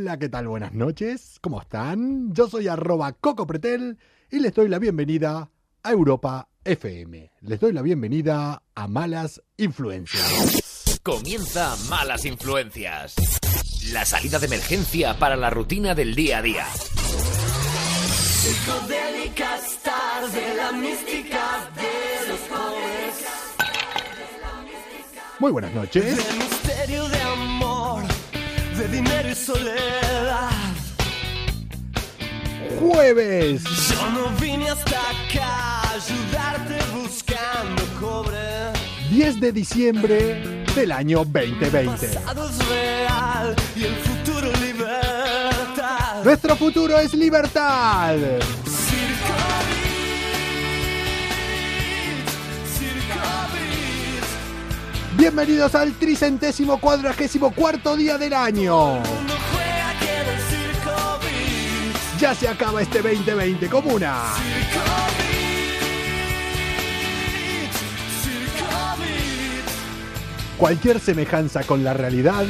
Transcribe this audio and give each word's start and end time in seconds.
Hola, 0.00 0.18
¿qué 0.18 0.30
tal? 0.30 0.48
Buenas 0.48 0.72
noches. 0.72 1.36
¿Cómo 1.42 1.60
están? 1.60 2.32
Yo 2.32 2.48
soy 2.48 2.68
arroba 2.68 3.12
Coco 3.12 3.46
Pretel 3.46 3.98
y 4.30 4.38
les 4.38 4.54
doy 4.54 4.66
la 4.66 4.78
bienvenida 4.78 5.50
a 5.82 5.92
Europa 5.92 6.48
FM. 6.64 7.30
Les 7.42 7.60
doy 7.60 7.74
la 7.74 7.82
bienvenida 7.82 8.62
a 8.74 8.88
Malas 8.88 9.42
Influencias. 9.58 10.98
Comienza 11.02 11.76
Malas 11.90 12.24
Influencias. 12.24 13.14
La 13.92 14.06
salida 14.06 14.38
de 14.38 14.46
emergencia 14.46 15.18
para 15.18 15.36
la 15.36 15.50
rutina 15.50 15.94
del 15.94 16.14
día 16.14 16.38
a 16.38 16.42
día. 16.42 16.64
Psicodélicas 18.40 19.82
tarde, 19.82 20.54
la 20.56 20.72
mística 20.72 21.70
de 21.76 22.26
los 22.26 22.40
pobres. 22.48 23.26
Muy 25.40 25.52
buenas 25.52 25.74
noches. 25.74 26.16
De 26.16 26.32
misterio 26.38 27.06
de 27.08 27.20
amor, 27.20 27.59
de 28.80 28.88
dinero 28.88 29.28
y 29.28 29.34
soledad. 29.34 30.48
Jueves 32.80 33.62
Yo 33.62 34.10
no 34.10 34.30
vine 34.40 34.70
hasta 34.70 34.98
acá 35.00 35.82
a 35.82 35.92
ayudarte 35.92 36.78
buscando 36.94 37.82
cobre. 38.00 38.72
10 39.10 39.40
de 39.40 39.52
diciembre 39.52 40.64
del 40.74 40.92
año 40.92 41.18
2020. 41.24 42.08
Pasado 42.08 42.48
es 42.48 42.68
real 42.68 43.56
y 43.76 43.84
el 43.84 43.96
futuro 43.96 44.50
libertad. 44.62 46.24
Nuestro 46.24 46.56
futuro 46.56 46.98
es 46.98 47.12
libertad. 47.12 48.16
Bienvenidos 55.20 55.74
al 55.74 55.92
tricentésimo 55.92 56.80
cuadragésimo 56.80 57.50
cuarto 57.54 57.94
día 57.94 58.16
del 58.16 58.32
año. 58.32 59.02
Ya 62.18 62.34
se 62.34 62.48
acaba 62.48 62.80
este 62.80 63.02
2020 63.02 63.68
comuna. 63.68 64.22
Cualquier 70.56 70.98
semejanza 70.98 71.64
con 71.64 71.84
la 71.84 71.92
realidad 71.92 72.46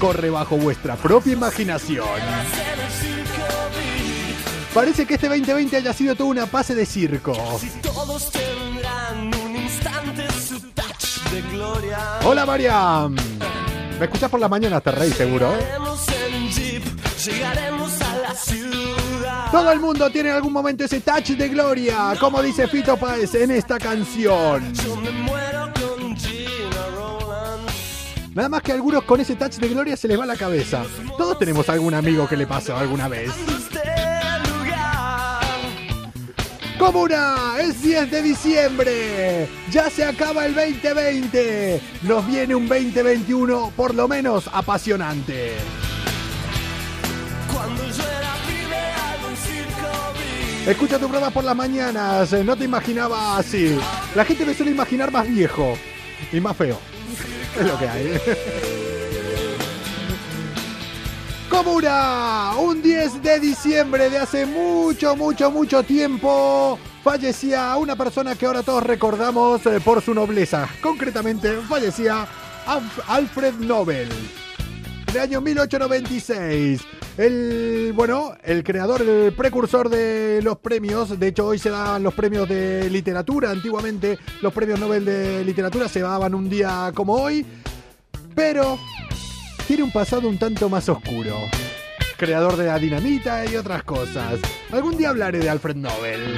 corre 0.00 0.30
bajo 0.30 0.56
vuestra 0.56 0.96
propia 0.96 1.34
imaginación. 1.34 2.08
Parece 4.72 5.04
que 5.04 5.16
este 5.16 5.28
2020 5.28 5.76
haya 5.76 5.92
sido 5.92 6.14
toda 6.14 6.30
una 6.30 6.46
pase 6.46 6.74
de 6.74 6.86
circo. 6.86 7.34
Si 7.60 7.68
todos 7.82 8.30
tendrán 8.30 9.26
un 9.44 9.56
instante 9.56 10.26
Hola 12.24 12.46
Mariam. 12.46 13.14
Me 13.98 14.04
escuchas 14.06 14.30
por 14.30 14.40
la 14.40 14.48
mañana, 14.48 14.80
te 14.80 14.90
reí 14.90 15.12
seguro, 15.12 15.54
¿eh? 15.54 15.66
Todo 19.50 19.70
el 19.70 19.78
mundo 19.80 20.10
tiene 20.10 20.30
en 20.30 20.34
algún 20.34 20.52
momento 20.52 20.84
ese 20.84 21.00
touch 21.00 21.28
de 21.30 21.48
gloria, 21.48 22.14
como 22.18 22.42
dice 22.42 22.66
Fito 22.66 22.96
Páez 22.96 23.34
en 23.36 23.52
esta 23.52 23.78
canción. 23.78 24.72
Nada 28.34 28.48
más 28.48 28.62
que 28.62 28.72
a 28.72 28.74
algunos 28.74 29.04
con 29.04 29.20
ese 29.20 29.36
touch 29.36 29.54
de 29.54 29.68
gloria 29.68 29.96
se 29.96 30.08
les 30.08 30.18
va 30.18 30.26
la 30.26 30.36
cabeza. 30.36 30.84
Todos 31.16 31.38
tenemos 31.38 31.68
algún 31.68 31.94
amigo 31.94 32.28
que 32.28 32.36
le 32.36 32.48
pasó 32.48 32.76
alguna 32.76 33.06
vez. 33.06 33.30
Comuna, 36.84 37.54
es 37.62 37.80
10 37.80 38.10
de 38.10 38.20
diciembre. 38.22 39.48
Ya 39.70 39.88
se 39.88 40.04
acaba 40.04 40.44
el 40.44 40.54
2020. 40.54 41.80
Nos 42.02 42.26
viene 42.26 42.54
un 42.54 42.68
2021 42.68 43.72
por 43.74 43.94
lo 43.94 44.06
menos 44.06 44.50
apasionante. 44.52 45.54
Escucha 50.66 50.98
tu 50.98 51.08
programa 51.08 51.30
por 51.30 51.44
las 51.44 51.56
mañanas. 51.56 52.30
eh, 52.34 52.44
No 52.44 52.54
te 52.54 52.64
imaginaba 52.64 53.38
así. 53.38 53.78
La 54.14 54.26
gente 54.26 54.44
me 54.44 54.52
suele 54.52 54.72
imaginar 54.72 55.10
más 55.10 55.26
viejo 55.26 55.78
y 56.34 56.38
más 56.40 56.54
feo. 56.54 56.78
Es 57.58 57.66
lo 57.66 57.78
que 57.78 57.88
hay. 57.88 58.20
Comuna, 61.58 62.54
un 62.58 62.82
10 62.82 63.22
de 63.22 63.38
diciembre 63.38 64.10
de 64.10 64.18
hace 64.18 64.44
mucho, 64.44 65.14
mucho, 65.14 65.52
mucho 65.52 65.84
tiempo, 65.84 66.76
fallecía 67.04 67.76
una 67.76 67.94
persona 67.94 68.34
que 68.34 68.44
ahora 68.46 68.64
todos 68.64 68.82
recordamos 68.82 69.64
eh, 69.66 69.78
por 69.78 70.02
su 70.02 70.12
nobleza. 70.14 70.68
Concretamente, 70.82 71.52
fallecía 71.68 72.26
Alf- 72.66 73.02
Alfred 73.06 73.54
Nobel. 73.60 74.08
De 75.12 75.20
año 75.20 75.40
1896. 75.40 76.80
El, 77.18 77.92
bueno, 77.94 78.32
el 78.42 78.64
creador, 78.64 79.02
el 79.02 79.32
precursor 79.32 79.88
de 79.88 80.40
los 80.42 80.58
premios. 80.58 81.20
De 81.20 81.28
hecho, 81.28 81.46
hoy 81.46 81.60
se 81.60 81.70
dan 81.70 82.02
los 82.02 82.14
premios 82.14 82.48
de 82.48 82.90
literatura. 82.90 83.50
Antiguamente, 83.52 84.18
los 84.42 84.52
premios 84.52 84.80
Nobel 84.80 85.04
de 85.04 85.44
literatura 85.44 85.88
se 85.88 86.00
daban 86.00 86.34
un 86.34 86.50
día 86.50 86.90
como 86.96 87.14
hoy. 87.14 87.46
Pero 88.34 88.76
tiene 89.66 89.82
un 89.82 89.90
pasado 89.90 90.28
un 90.28 90.38
tanto 90.38 90.68
más 90.68 90.88
oscuro. 90.88 91.48
Creador 92.16 92.56
de 92.56 92.66
la 92.66 92.78
dinamita 92.78 93.44
y 93.46 93.56
otras 93.56 93.82
cosas. 93.82 94.40
Algún 94.70 94.96
día 94.96 95.10
hablaré 95.10 95.38
de 95.38 95.50
Alfred 95.50 95.76
Nobel. 95.76 96.36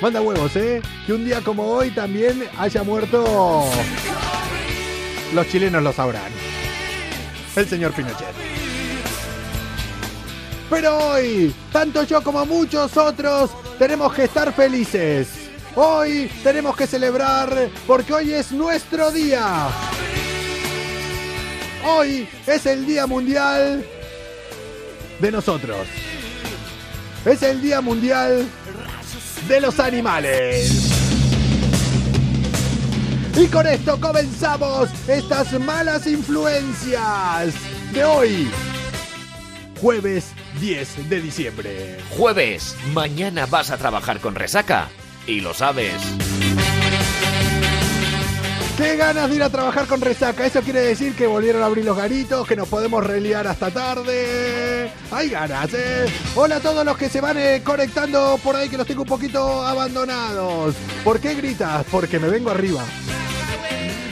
Manda 0.00 0.20
huevos, 0.20 0.54
¿eh? 0.56 0.82
Que 1.06 1.12
un 1.12 1.24
día 1.24 1.40
como 1.40 1.64
hoy 1.64 1.90
también 1.90 2.44
haya 2.58 2.82
muerto. 2.82 3.64
Los 5.34 5.48
chilenos 5.48 5.82
lo 5.82 5.92
sabrán. 5.92 6.32
El 7.54 7.68
señor 7.68 7.92
Pinochet. 7.92 8.34
Pero 10.68 10.98
hoy, 10.98 11.54
tanto 11.72 12.02
yo 12.02 12.22
como 12.22 12.44
muchos 12.44 12.96
otros, 12.96 13.50
tenemos 13.78 14.12
que 14.12 14.24
estar 14.24 14.52
felices. 14.52 15.45
Hoy 15.78 16.30
tenemos 16.42 16.74
que 16.74 16.86
celebrar 16.86 17.68
porque 17.86 18.14
hoy 18.14 18.32
es 18.32 18.50
nuestro 18.50 19.10
día. 19.10 19.68
Hoy 21.84 22.26
es 22.46 22.64
el 22.64 22.86
Día 22.86 23.06
Mundial 23.06 23.84
de 25.20 25.30
nosotros. 25.30 25.86
Es 27.26 27.42
el 27.42 27.60
Día 27.60 27.82
Mundial 27.82 28.48
de 29.46 29.60
los 29.60 29.78
Animales. 29.78 30.94
Y 33.36 33.46
con 33.48 33.66
esto 33.66 34.00
comenzamos 34.00 34.88
estas 35.06 35.60
malas 35.60 36.06
influencias 36.06 37.52
de 37.92 38.02
hoy, 38.02 38.50
jueves 39.78 40.32
10 40.58 41.10
de 41.10 41.20
diciembre. 41.20 41.98
Jueves, 42.16 42.74
mañana 42.94 43.44
vas 43.44 43.70
a 43.70 43.76
trabajar 43.76 44.20
con 44.20 44.34
resaca. 44.34 44.88
Y 45.26 45.40
lo 45.40 45.52
sabes. 45.52 45.94
¡Qué 48.76 48.96
ganas 48.96 49.30
de 49.30 49.36
ir 49.36 49.42
a 49.42 49.48
trabajar 49.48 49.86
con 49.86 50.00
resaca! 50.02 50.44
Eso 50.44 50.60
quiere 50.60 50.80
decir 50.80 51.16
que 51.16 51.26
volvieron 51.26 51.62
a 51.62 51.66
abrir 51.66 51.84
los 51.84 51.96
garitos, 51.96 52.46
que 52.46 52.54
nos 52.54 52.68
podemos 52.68 53.04
reliar 53.04 53.46
hasta 53.46 53.70
tarde. 53.70 54.90
¡Hay 55.10 55.30
ganas, 55.30 55.72
eh! 55.72 56.06
Hola 56.34 56.56
a 56.56 56.60
todos 56.60 56.84
los 56.84 56.96
que 56.96 57.08
se 57.08 57.22
van 57.22 57.38
eh, 57.38 57.62
conectando 57.64 58.38
por 58.44 58.54
ahí, 58.54 58.68
que 58.68 58.76
los 58.76 58.86
tengo 58.86 59.02
un 59.02 59.08
poquito 59.08 59.62
abandonados. 59.62 60.74
¿Por 61.02 61.18
qué 61.20 61.34
gritas? 61.34 61.86
Porque 61.90 62.18
me 62.18 62.28
vengo 62.28 62.50
arriba. 62.50 62.84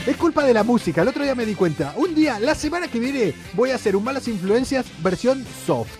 Es 0.07 0.17
culpa 0.17 0.43
de 0.43 0.53
la 0.53 0.63
música, 0.63 1.03
el 1.03 1.07
otro 1.07 1.23
día 1.23 1.35
me 1.35 1.45
di 1.45 1.53
cuenta. 1.53 1.93
Un 1.95 2.15
día, 2.15 2.39
la 2.39 2.55
semana 2.55 2.87
que 2.87 2.99
viene, 2.99 3.33
voy 3.53 3.69
a 3.69 3.75
hacer 3.75 3.95
un 3.95 4.03
Malas 4.03 4.27
Influencias 4.27 4.85
versión 5.03 5.45
soft. 5.65 5.91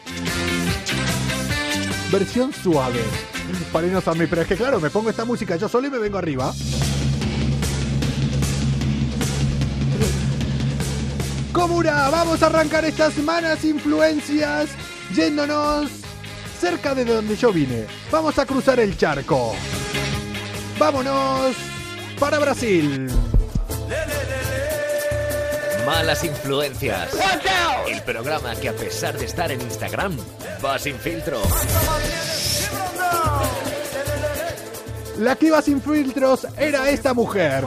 Versión 2.12 2.52
suave. 2.52 3.02
Para 3.72 3.88
irnos 3.88 4.08
a 4.08 4.14
mí, 4.14 4.26
pero 4.28 4.42
es 4.42 4.48
que 4.48 4.56
claro, 4.56 4.80
me 4.80 4.90
pongo 4.90 5.10
esta 5.10 5.26
música 5.26 5.56
yo 5.56 5.68
solo 5.68 5.88
y 5.88 5.92
me 5.92 6.00
vengo 6.00 6.18
arriba. 6.18 6.54
Comuna, 11.52 12.10
vamos 12.10 12.44
a 12.44 12.48
arrancar 12.48 12.84
estas 12.86 13.18
malas 13.18 13.64
influencias 13.64 14.70
yéndonos 15.14 15.90
cerca 16.60 16.94
de 16.94 17.06
donde 17.06 17.36
yo 17.36 17.52
vine. 17.52 17.86
Vamos 18.12 18.38
a 18.40 18.46
cruzar 18.46 18.80
el 18.80 18.98
charco. 18.98 19.56
Vámonos 20.78 21.56
para 22.20 22.40
Brasil. 22.40 23.10
Malas 25.86 26.24
Influencias. 26.24 27.10
El 27.88 28.02
programa 28.02 28.56
que 28.56 28.70
a 28.70 28.74
pesar 28.74 29.18
de 29.18 29.26
estar 29.26 29.52
en 29.52 29.62
Instagram, 29.62 30.18
va 30.64 30.80
sin 30.80 30.98
filtro. 30.98 31.42
La 35.20 35.36
que 35.36 35.48
iba 35.48 35.62
sin 35.62 35.82
filtros 35.82 36.46
era 36.58 36.90
esta 36.90 37.14
mujer. 37.14 37.64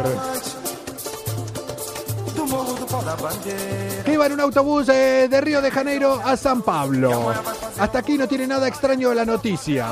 Que 4.05 4.13
iba 4.13 4.27
en 4.27 4.33
un 4.33 4.41
autobús 4.41 4.89
eh, 4.89 5.29
de 5.31 5.41
Río 5.41 5.63
de 5.63 5.71
Janeiro 5.71 6.21
a 6.25 6.37
San 6.37 6.63
Pablo. 6.63 7.33
Hasta 7.79 7.99
aquí 8.01 8.19
no 8.19 8.29
tiene 8.29 8.47
nada 8.47 8.69
extraño 8.69 9.15
la 9.15 9.25
noticia. 9.25 9.87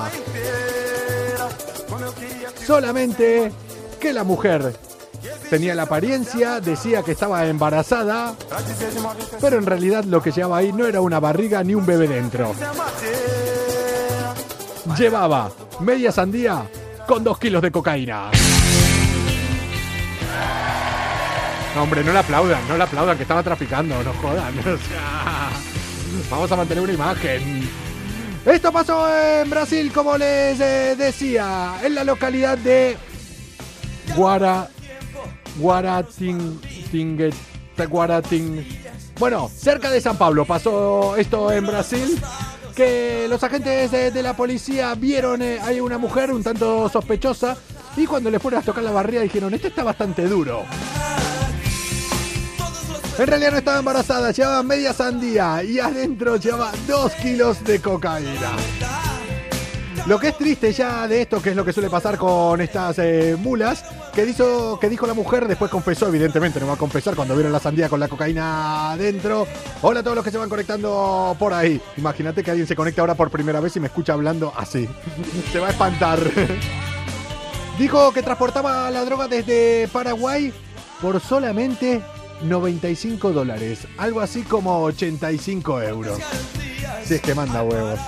Solamente 2.67 3.53
que 4.01 4.13
la 4.13 4.25
mujer 4.25 4.77
tenía 5.49 5.75
la 5.75 5.83
apariencia, 5.83 6.61
decía 6.61 7.03
que 7.03 7.13
estaba 7.13 7.47
embarazada, 7.47 8.35
pero 9.41 9.59
en 9.59 9.67
realidad 9.67 10.05
lo 10.05 10.23
que 10.23 10.33
llevaba 10.33 10.59
ahí 10.59 10.73
no 10.73 10.87
era 10.87 11.01
una 11.01 11.21
barriga 11.21 11.63
ni 11.63 11.75
un 11.75 11.87
bebé 11.87 12.09
dentro. 12.09 12.53
Llevaba 14.97 15.51
media 15.81 16.13
sandía 16.13 16.67
con 17.07 17.25
dos 17.25 17.39
kilos 17.39 17.63
de 17.63 17.71
cocaína. 17.71 18.31
No, 21.75 21.83
hombre, 21.83 22.03
no 22.03 22.13
le 22.13 22.19
aplaudan, 22.19 22.67
no 22.69 22.77
le 22.77 22.83
aplaudan, 22.85 23.17
que 23.17 23.23
estaba 23.25 23.43
traficando, 23.43 24.03
no 24.03 24.13
jodan. 24.15 24.55
Vamos 26.31 26.51
a 26.51 26.57
mantener 26.57 26.83
una 26.85 26.93
imagen. 26.95 27.69
Esto 28.47 28.73
pasó 28.73 29.07
en 29.15 29.51
Brasil, 29.51 29.91
como 29.93 30.17
les 30.17 30.59
eh, 30.61 30.95
decía, 30.97 31.75
en 31.83 31.95
la 31.95 32.05
localidad 32.05 32.57
de 32.57 32.97
Guara, 34.15 34.69
Guaratin, 35.59 36.61
Tingue- 36.93 37.35
Guaratin. 37.89 38.67
Bueno, 39.19 39.51
cerca 39.55 39.91
de 39.91 40.01
San 40.01 40.17
Pablo 40.17 40.45
pasó 40.45 41.17
esto 41.17 41.53
en 41.53 41.67
Brasil. 41.67 42.19
Que 42.77 43.27
los 43.27 43.43
agentes 43.43 43.91
de, 43.91 44.23
la 44.23 44.37
policía 44.37 44.95
vieron 44.95 45.41
eh, 45.41 45.59
hay 45.63 45.81
una 45.81 45.97
mujer 45.97 46.31
un 46.31 46.43
tanto 46.43 46.91
sospechosa 46.91 47.57
y 47.97 48.05
cuando 48.05 48.31
le 48.31 48.39
fueron 48.39 48.61
a 48.61 48.63
tocar 48.63 48.85
la 48.85 48.91
barriga 48.91 49.23
dijeron, 49.23 49.55
este 49.55 49.69
está 49.69 49.83
bastante 49.83 50.27
duro. 50.27 50.63
En 53.19 53.27
realidad 53.27 53.53
no 53.53 53.57
estaba 53.57 53.79
embarazada, 53.79 54.31
llevaba 54.31 54.63
media 54.63 54.93
sandía 54.93 55.63
y 55.65 55.79
adentro 55.79 56.37
llevaba 56.37 56.71
dos 56.87 57.13
kilos 57.15 57.65
de 57.65 57.81
cocaína. 57.81 58.53
Lo 60.07 60.21
que 60.21 60.29
es 60.29 60.39
triste 60.39 60.73
ya 60.73 61.09
de 61.09 61.23
esto, 61.23 61.43
que 61.43 61.51
es 61.51 61.57
lo 61.57 61.65
que 61.65 61.73
suele 61.73 61.91
pasar 61.91 62.17
con 62.17 62.61
estas 62.61 62.97
eh, 63.01 63.37
mulas, 63.37 63.85
que, 64.15 64.25
dijo, 64.25 64.79
que 64.79 64.89
dijo 64.89 65.05
la 65.05 65.15
mujer, 65.15 65.49
después 65.49 65.69
confesó, 65.69 66.07
evidentemente, 66.07 66.61
no 66.61 66.69
va 66.69 66.75
a 66.75 66.79
confesar 66.79 67.17
cuando 67.17 67.35
vieron 67.35 67.51
la 67.51 67.59
sandía 67.59 67.89
con 67.89 67.99
la 67.99 68.07
cocaína 68.07 68.93
adentro. 68.93 69.49
Hola 69.83 70.01
a 70.01 70.03
todos 70.05 70.15
los 70.15 70.25
que 70.25 70.31
se 70.31 70.39
van 70.39 70.49
conectando 70.49 71.35
por 71.41 71.53
ahí. 71.53 71.81
Imagínate 71.97 72.45
que 72.45 72.53
alguien 72.53 72.69
se 72.69 72.77
conecta 72.77 73.01
ahora 73.01 73.17
por 73.17 73.33
primera 73.33 73.59
vez 73.59 73.75
y 73.75 73.81
me 73.81 73.89
escucha 73.89 74.13
hablando 74.13 74.53
así. 74.57 74.89
se 75.53 75.59
va 75.59 75.67
a 75.67 75.71
espantar. 75.71 76.21
Dijo 77.79 78.13
que 78.13 78.23
transportaba 78.23 78.89
la 78.93 79.05
droga 79.05 79.27
desde 79.27 79.89
Paraguay 79.89 80.53
por 81.03 81.21
solamente 81.21 82.01
95 82.45 83.33
dólares, 83.33 83.89
algo 83.99 84.21
así 84.21 84.43
como 84.43 84.85
85 84.85 85.83
euros. 85.83 86.21
Si 87.05 87.15
es 87.15 87.21
que 87.21 87.35
manda 87.35 87.63
huevos. 87.63 88.01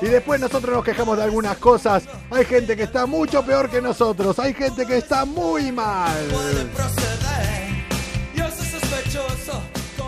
Y 0.00 0.06
después 0.06 0.40
nosotros 0.40 0.76
nos 0.76 0.84
quejamos 0.84 1.16
de 1.16 1.24
algunas 1.24 1.56
cosas. 1.58 2.04
Hay 2.30 2.44
gente 2.44 2.76
que 2.76 2.84
está 2.84 3.06
mucho 3.06 3.44
peor 3.44 3.68
que 3.68 3.82
nosotros. 3.82 4.38
Hay 4.38 4.54
gente 4.54 4.86
que 4.86 4.98
está 4.98 5.24
muy 5.24 5.72
mal. 5.72 6.16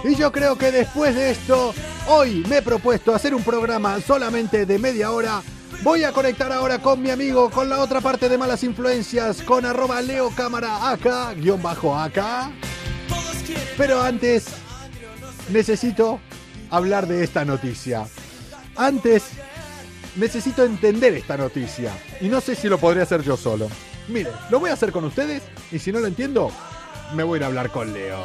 Y 0.04 0.14
yo 0.14 0.32
creo 0.32 0.56
que 0.56 0.72
después 0.72 1.14
de 1.14 1.30
esto, 1.32 1.74
hoy 2.06 2.44
me 2.48 2.58
he 2.58 2.62
propuesto 2.62 3.14
hacer 3.14 3.34
un 3.34 3.42
programa 3.42 4.00
solamente 4.00 4.64
de 4.64 4.78
media 4.78 5.10
hora. 5.10 5.42
Voy 5.82 6.04
a 6.04 6.12
conectar 6.12 6.52
ahora 6.52 6.78
con 6.78 7.02
mi 7.02 7.10
amigo, 7.10 7.50
con 7.50 7.68
la 7.68 7.80
otra 7.80 8.00
parte 8.00 8.28
de 8.28 8.38
Malas 8.38 8.62
Influencias, 8.64 9.42
con 9.42 9.64
arroba 9.64 10.00
Leo 10.00 10.30
Cámara 10.30 10.90
acá, 10.90 11.34
guion 11.34 11.62
bajo 11.62 11.96
acá. 11.96 12.50
Pero 13.76 14.00
antes, 14.00 14.46
necesito 15.48 16.20
hablar 16.70 17.06
de 17.06 17.24
esta 17.24 17.44
noticia. 17.44 18.06
Antes, 18.76 19.24
necesito 20.16 20.64
entender 20.64 21.14
esta 21.14 21.36
noticia. 21.36 21.92
Y 22.20 22.28
no 22.28 22.40
sé 22.40 22.54
si 22.54 22.68
lo 22.68 22.78
podré 22.78 23.02
hacer 23.02 23.22
yo 23.22 23.36
solo. 23.36 23.68
Mire, 24.08 24.30
lo 24.50 24.58
voy 24.60 24.70
a 24.70 24.74
hacer 24.74 24.92
con 24.92 25.04
ustedes 25.04 25.42
y 25.70 25.78
si 25.78 25.92
no 25.92 26.00
lo 26.00 26.06
entiendo, 26.06 26.50
me 27.14 27.22
voy 27.22 27.36
a 27.36 27.38
ir 27.38 27.44
a 27.44 27.46
hablar 27.46 27.70
con 27.70 27.92
Leo. 27.92 28.24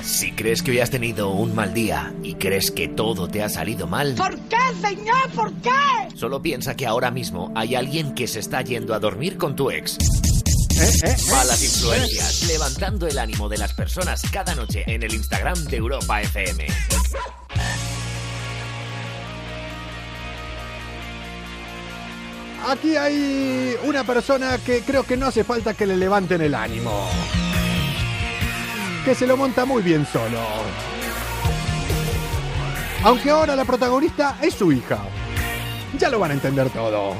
Si 0.00 0.32
crees 0.32 0.62
que 0.64 0.72
hoy 0.72 0.80
has 0.80 0.90
tenido 0.90 1.30
un 1.30 1.54
mal 1.54 1.72
día 1.74 2.12
y 2.24 2.34
crees 2.34 2.72
que 2.72 2.88
todo 2.88 3.28
te 3.28 3.42
ha 3.42 3.48
salido 3.48 3.86
mal, 3.86 4.16
¿Por 4.16 4.36
qué, 4.48 4.56
señor? 4.80 5.30
¿Por 5.34 5.52
qué? 5.54 5.70
solo 6.16 6.42
piensa 6.42 6.74
que 6.76 6.86
ahora 6.86 7.10
mismo 7.12 7.52
hay 7.54 7.76
alguien 7.76 8.12
que 8.14 8.26
se 8.26 8.40
está 8.40 8.62
yendo 8.62 8.94
a 8.94 8.98
dormir 8.98 9.36
con 9.36 9.54
tu 9.54 9.70
ex. 9.70 9.98
¿Eh? 10.82 10.90
¿Eh? 11.04 11.16
Malas 11.30 11.62
influencias, 11.62 12.42
levantando 12.48 13.06
el 13.06 13.16
ánimo 13.16 13.48
de 13.48 13.56
las 13.56 13.72
personas 13.72 14.20
cada 14.32 14.52
noche 14.56 14.82
en 14.88 15.04
el 15.04 15.14
Instagram 15.14 15.56
de 15.66 15.76
Europa 15.76 16.20
FM. 16.22 16.66
Aquí 22.66 22.96
hay 22.96 23.76
una 23.84 24.02
persona 24.02 24.58
que 24.58 24.80
creo 24.80 25.04
que 25.04 25.16
no 25.16 25.26
hace 25.26 25.44
falta 25.44 25.74
que 25.74 25.86
le 25.86 25.96
levanten 25.96 26.40
el 26.40 26.52
ánimo. 26.52 27.08
Que 29.04 29.14
se 29.14 29.24
lo 29.28 29.36
monta 29.36 29.64
muy 29.64 29.82
bien 29.82 30.04
solo. 30.12 30.40
Aunque 33.04 33.30
ahora 33.30 33.54
la 33.54 33.64
protagonista 33.64 34.36
es 34.42 34.54
su 34.54 34.72
hija. 34.72 34.98
Ya 35.96 36.10
lo 36.10 36.18
van 36.18 36.32
a 36.32 36.34
entender 36.34 36.70
todo. 36.70 37.14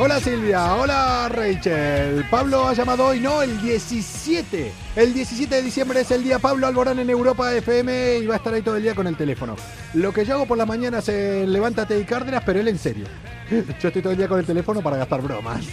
Hola 0.00 0.20
Silvia, 0.20 0.74
hola 0.74 1.28
Rachel. 1.28 2.24
Pablo 2.30 2.68
ha 2.68 2.72
llamado 2.72 3.06
hoy, 3.06 3.18
no, 3.18 3.42
el 3.42 3.60
17. 3.60 4.72
El 4.94 5.12
17 5.12 5.52
de 5.56 5.60
diciembre 5.60 6.02
es 6.02 6.10
el 6.12 6.22
día 6.22 6.38
Pablo 6.38 6.68
Alborán 6.68 7.00
en 7.00 7.10
Europa 7.10 7.52
FM 7.52 8.18
y 8.18 8.26
va 8.26 8.34
a 8.34 8.36
estar 8.36 8.54
ahí 8.54 8.62
todo 8.62 8.76
el 8.76 8.84
día 8.84 8.94
con 8.94 9.08
el 9.08 9.16
teléfono. 9.16 9.56
Lo 9.94 10.12
que 10.12 10.24
yo 10.24 10.34
hago 10.34 10.46
por 10.46 10.56
las 10.56 10.68
mañanas 10.68 11.08
es 11.08 11.48
levántate 11.48 11.98
y 11.98 12.04
Cárdenas, 12.04 12.44
pero 12.46 12.60
él 12.60 12.68
en 12.68 12.78
serio. 12.78 13.06
Yo 13.50 13.88
estoy 13.88 14.00
todo 14.00 14.12
el 14.12 14.18
día 14.18 14.28
con 14.28 14.38
el 14.38 14.46
teléfono 14.46 14.82
para 14.82 14.98
gastar 14.98 15.20
bromas. 15.20 15.64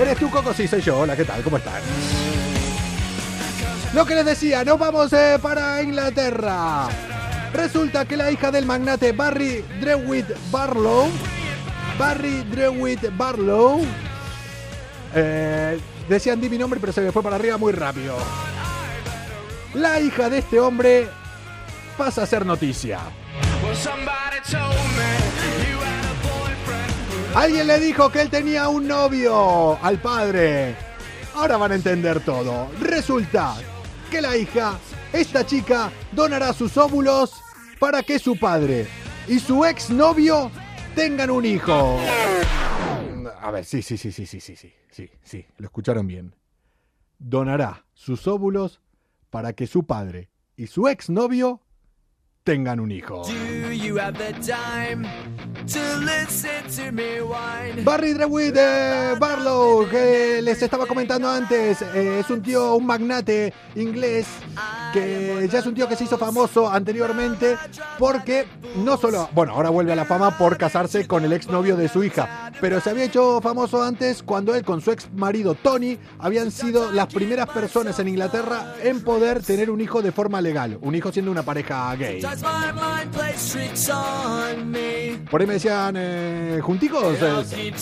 ¿Eres 0.00 0.16
tú, 0.16 0.30
Coco? 0.30 0.54
Sí, 0.54 0.66
soy 0.66 0.80
yo. 0.80 1.00
Hola, 1.00 1.14
¿qué 1.14 1.24
tal? 1.24 1.42
¿Cómo 1.42 1.58
están? 1.58 1.82
Lo 3.92 4.06
que 4.06 4.14
les 4.14 4.24
decía, 4.24 4.64
nos 4.64 4.78
vamos 4.78 5.12
eh, 5.12 5.38
para 5.42 5.82
Inglaterra. 5.82 6.88
Resulta 7.52 8.06
que 8.06 8.16
la 8.16 8.30
hija 8.30 8.50
del 8.52 8.64
magnate 8.64 9.12
Barry 9.12 9.64
Drewitt 9.80 10.28
Barlow, 10.52 11.08
Barry 12.00 12.44
Drewitt 12.44 13.14
Barlow, 13.14 13.82
eh, 15.14 15.78
decían 16.08 16.40
di 16.40 16.48
mi 16.48 16.56
nombre, 16.56 16.80
pero 16.80 16.94
se 16.94 17.02
me 17.02 17.12
fue 17.12 17.22
para 17.22 17.36
arriba 17.36 17.58
muy 17.58 17.74
rápido. 17.74 18.16
La 19.74 20.00
hija 20.00 20.30
de 20.30 20.38
este 20.38 20.58
hombre 20.58 21.10
pasa 21.98 22.22
a 22.22 22.26
ser 22.26 22.46
noticia. 22.46 23.00
Alguien 27.34 27.66
le 27.66 27.78
dijo 27.78 28.10
que 28.10 28.22
él 28.22 28.30
tenía 28.30 28.68
un 28.68 28.88
novio 28.88 29.78
al 29.84 29.98
padre. 29.98 30.76
Ahora 31.34 31.58
van 31.58 31.72
a 31.72 31.74
entender 31.74 32.20
todo. 32.20 32.68
Resulta 32.80 33.56
que 34.10 34.22
la 34.22 34.38
hija, 34.38 34.78
esta 35.12 35.44
chica, 35.44 35.92
donará 36.12 36.54
sus 36.54 36.78
óvulos 36.78 37.42
para 37.78 38.02
que 38.02 38.18
su 38.18 38.38
padre 38.38 38.88
y 39.28 39.38
su 39.38 39.66
exnovio 39.66 40.50
tengan 40.94 41.30
un 41.30 41.44
hijo. 41.44 41.98
A 43.40 43.50
ver, 43.50 43.64
sí, 43.64 43.82
sí, 43.82 43.96
sí, 43.96 44.12
sí, 44.12 44.26
sí, 44.26 44.40
sí, 44.40 44.56
sí, 44.56 44.72
sí, 44.90 45.10
sí, 45.22 45.46
lo 45.56 45.66
escucharon 45.66 46.06
bien. 46.06 46.34
Donará 47.18 47.84
sus 47.94 48.26
óvulos 48.26 48.80
para 49.30 49.52
que 49.52 49.66
su 49.66 49.84
padre 49.84 50.30
y 50.56 50.66
su 50.66 50.88
exnovio 50.88 51.62
tengan 52.44 52.80
un 52.80 52.90
hijo. 52.90 53.22
Do 53.22 53.72
you 53.72 53.98
have 53.98 54.18
the 54.18 54.32
time 54.40 55.06
Barry 57.84 58.12
Drewitt 58.12 58.56
eh, 58.56 59.14
Barlow, 59.18 59.88
que 59.88 60.40
les 60.42 60.62
estaba 60.62 60.86
comentando 60.86 61.28
antes, 61.28 61.82
eh, 61.82 62.20
es 62.20 62.30
un 62.30 62.42
tío, 62.42 62.74
un 62.76 62.86
magnate 62.86 63.52
inglés, 63.74 64.26
que 64.92 65.48
ya 65.50 65.58
es 65.58 65.66
un 65.66 65.74
tío 65.74 65.88
que 65.88 65.96
se 65.96 66.04
hizo 66.04 66.18
famoso 66.18 66.68
anteriormente 66.68 67.56
porque 67.98 68.46
no 68.76 68.96
solo, 68.96 69.28
bueno, 69.32 69.52
ahora 69.52 69.70
vuelve 69.70 69.92
a 69.92 69.96
la 69.96 70.04
fama 70.04 70.36
por 70.36 70.56
casarse 70.56 71.06
con 71.06 71.24
el 71.24 71.32
exnovio 71.32 71.76
de 71.76 71.88
su 71.88 72.02
hija, 72.04 72.50
pero 72.60 72.80
se 72.80 72.90
había 72.90 73.04
hecho 73.04 73.40
famoso 73.40 73.82
antes 73.82 74.22
cuando 74.22 74.54
él 74.54 74.64
con 74.64 74.80
su 74.80 74.90
ex 74.92 75.08
marido 75.12 75.54
Tony 75.54 75.98
habían 76.18 76.50
sido 76.50 76.90
las 76.92 77.06
primeras 77.12 77.48
personas 77.48 77.98
en 77.98 78.08
Inglaterra 78.08 78.74
en 78.82 79.02
poder 79.02 79.42
tener 79.42 79.70
un 79.70 79.80
hijo 79.80 80.02
de 80.02 80.12
forma 80.12 80.40
legal, 80.40 80.78
un 80.80 80.94
hijo 80.94 81.12
siendo 81.12 81.30
una 81.30 81.42
pareja 81.42 81.94
gay. 81.96 82.20
Por 85.30 85.40
ahí 85.40 85.46
me 85.50 85.54
decían, 85.54 85.94
eh, 85.98 86.60
junticos. 86.62 87.16
Eh, 87.20 87.72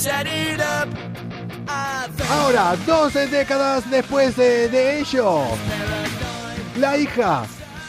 Ahora, 2.30 2.74
12 2.86 3.26
décadas 3.26 3.90
después 3.90 4.36
de, 4.36 4.70
de 4.70 5.00
ello, 5.00 5.42
la 6.78 6.96
hija 6.96 7.44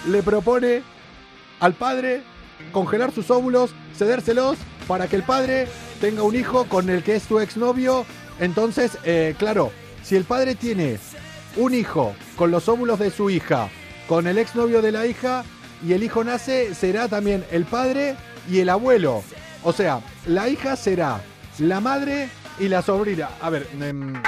le 0.06 0.22
propone 0.22 0.84
al 1.62 1.76
padre 1.76 2.24
congelar 2.74 3.14
sus 3.14 3.32
óvulos, 3.32 3.72
cedérselos 3.98 4.58
para 4.86 5.08
que 5.08 5.16
el 5.16 5.24
padre 5.24 5.70
tenga 6.02 6.24
un 6.24 6.36
hijo 6.36 6.66
con 6.66 6.90
el 6.90 7.02
que 7.02 7.16
es 7.16 7.24
su 7.24 7.40
exnovio. 7.40 8.06
Entonces, 8.42 8.98
eh, 9.06 9.34
claro, 9.40 9.72
si 10.04 10.18
el 10.18 10.26
padre 10.26 10.56
tiene 10.56 11.00
un 11.56 11.74
hijo 11.74 12.14
con 12.36 12.52
los 12.52 12.68
óvulos 12.68 13.00
de 13.00 13.12
su 13.12 13.30
hija, 13.30 13.70
con 14.10 14.28
el 14.28 14.40
exnovio 14.40 14.82
de 14.82 14.92
la 14.92 15.06
hija, 15.06 15.46
y 15.88 15.94
el 15.94 16.04
hijo 16.04 16.26
nace, 16.26 16.76
será 16.76 17.08
también 17.08 17.46
el 17.50 17.64
padre 17.64 18.18
y 18.50 18.60
el 18.60 18.68
abuelo. 18.68 19.24
O 19.64 19.74
sea, 19.74 20.02
la 20.26 20.48
hija 20.48 20.76
será 20.76 21.22
la 21.60 21.80
madre 21.80 22.30
y 22.60 22.68
la 22.68 22.82
sobrina. 22.82 23.30
A 23.42 23.50
ver. 23.50 23.68
em, 23.82 24.22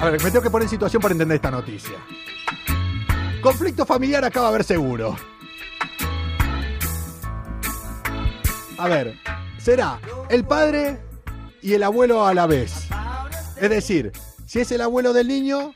A 0.00 0.06
ver, 0.10 0.20
me 0.20 0.30
tengo 0.32 0.42
que 0.42 0.50
poner 0.50 0.64
en 0.64 0.70
situación 0.70 1.00
para 1.00 1.12
entender 1.12 1.36
esta 1.36 1.50
noticia. 1.50 1.96
Conflicto 3.40 3.86
familiar 3.86 4.24
acaba 4.24 4.46
de 4.48 4.54
haber 4.54 4.64
seguro. 4.64 5.16
A 8.78 8.88
ver, 8.88 9.16
será 9.58 10.00
el 10.28 10.44
padre 10.44 10.98
y 11.60 11.74
el 11.74 11.84
abuelo 11.84 12.26
a 12.26 12.34
la 12.34 12.46
vez. 12.48 12.88
Es 13.56 13.70
decir, 13.70 14.10
si 14.44 14.58
es 14.58 14.72
el 14.72 14.80
abuelo 14.80 15.12
del 15.12 15.28
niño, 15.28 15.72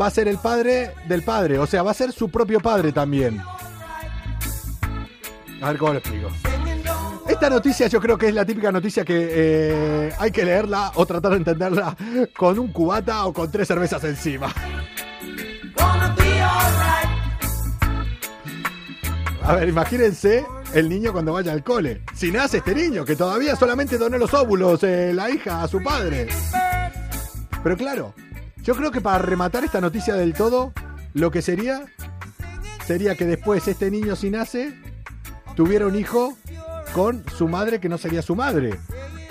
va 0.00 0.06
a 0.06 0.10
ser 0.10 0.28
el 0.28 0.38
padre 0.38 0.92
del 1.08 1.22
padre. 1.22 1.58
O 1.58 1.66
sea, 1.66 1.82
va 1.82 1.90
a 1.90 1.94
ser 1.94 2.12
su 2.12 2.28
propio 2.30 2.60
padre 2.60 2.92
también. 2.92 3.42
A 5.64 5.68
ver 5.68 5.78
cómo 5.78 5.94
lo 5.94 5.98
explico. 5.98 6.28
Esta 7.26 7.48
noticia 7.48 7.86
yo 7.86 7.98
creo 7.98 8.18
que 8.18 8.28
es 8.28 8.34
la 8.34 8.44
típica 8.44 8.70
noticia 8.70 9.02
que 9.02 9.28
eh, 9.30 10.12
hay 10.18 10.30
que 10.30 10.44
leerla 10.44 10.92
o 10.96 11.06
tratar 11.06 11.30
de 11.30 11.38
entenderla 11.38 11.96
con 12.36 12.58
un 12.58 12.70
cubata 12.70 13.24
o 13.24 13.32
con 13.32 13.50
tres 13.50 13.66
cervezas 13.66 14.04
encima. 14.04 14.52
A 19.42 19.54
ver, 19.54 19.70
imagínense 19.70 20.44
el 20.74 20.86
niño 20.90 21.12
cuando 21.12 21.32
vaya 21.32 21.52
al 21.52 21.64
cole. 21.64 22.02
Si 22.14 22.30
nace 22.30 22.58
este 22.58 22.74
niño, 22.74 23.06
que 23.06 23.16
todavía 23.16 23.56
solamente 23.56 23.96
donó 23.96 24.18
los 24.18 24.34
óvulos 24.34 24.82
eh, 24.82 25.12
la 25.14 25.30
hija 25.30 25.62
a 25.62 25.68
su 25.68 25.82
padre. 25.82 26.28
Pero 27.62 27.76
claro, 27.78 28.14
yo 28.62 28.74
creo 28.74 28.90
que 28.90 29.00
para 29.00 29.16
rematar 29.16 29.64
esta 29.64 29.80
noticia 29.80 30.14
del 30.14 30.34
todo, 30.34 30.74
lo 31.14 31.30
que 31.30 31.40
sería, 31.40 31.86
sería 32.86 33.14
que 33.14 33.24
después 33.24 33.66
este 33.66 33.90
niño 33.90 34.14
si 34.14 34.28
nace, 34.28 34.74
tuviera 35.54 35.86
un 35.86 35.96
hijo 35.96 36.36
con 36.92 37.24
su 37.36 37.48
madre 37.48 37.80
que 37.80 37.88
no 37.88 37.98
sería 37.98 38.22
su 38.22 38.34
madre. 38.34 38.78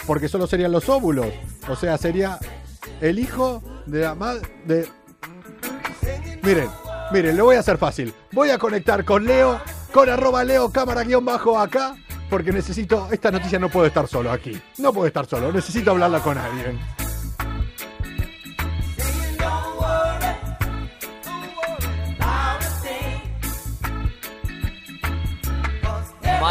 Porque 0.05 0.27
solo 0.27 0.47
serían 0.47 0.71
los 0.71 0.89
óvulos. 0.89 1.27
O 1.69 1.75
sea, 1.75 1.97
sería 1.97 2.39
el 3.01 3.19
hijo 3.19 3.63
de 3.85 4.01
la 4.01 4.15
madre 4.15 4.41
de... 4.65 4.87
Miren, 6.41 6.69
miren, 7.11 7.37
lo 7.37 7.45
voy 7.45 7.55
a 7.55 7.59
hacer 7.59 7.77
fácil. 7.77 8.13
Voy 8.33 8.49
a 8.49 8.57
conectar 8.57 9.05
con 9.05 9.25
Leo, 9.25 9.61
con 9.93 10.09
arroba 10.09 10.43
Leo 10.43 10.71
cámara 10.71 11.03
guion 11.03 11.23
bajo 11.23 11.57
acá, 11.57 11.95
porque 12.29 12.51
necesito, 12.51 13.07
esta 13.11 13.31
noticia 13.31 13.59
no 13.59 13.69
puede 13.69 13.87
estar 13.87 14.07
solo 14.07 14.31
aquí. 14.31 14.61
No 14.77 14.91
puede 14.91 15.07
estar 15.07 15.25
solo, 15.25 15.53
necesito 15.53 15.91
hablarla 15.91 16.19
con 16.19 16.37
alguien. 16.37 16.79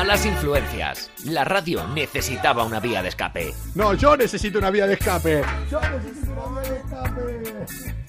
Malas 0.03 0.27
influencias. 0.27 1.13
La 1.27 1.45
radio 1.45 1.87
necesitaba 1.87 2.65
una 2.65 2.81
vía 2.81 3.05
de 3.05 3.11
escape. 3.11 3.55
No, 3.77 3.95
yo 3.95 4.17
necesito 4.17 4.59
una 4.59 4.69
vía 4.69 4.85
de 4.89 4.95
escape. 4.95 5.45
Yo 5.71 5.81
necesito 5.81 6.33
una 6.33 6.61
vía 6.61 6.73
de 6.73 6.79
escape. 6.79 8.03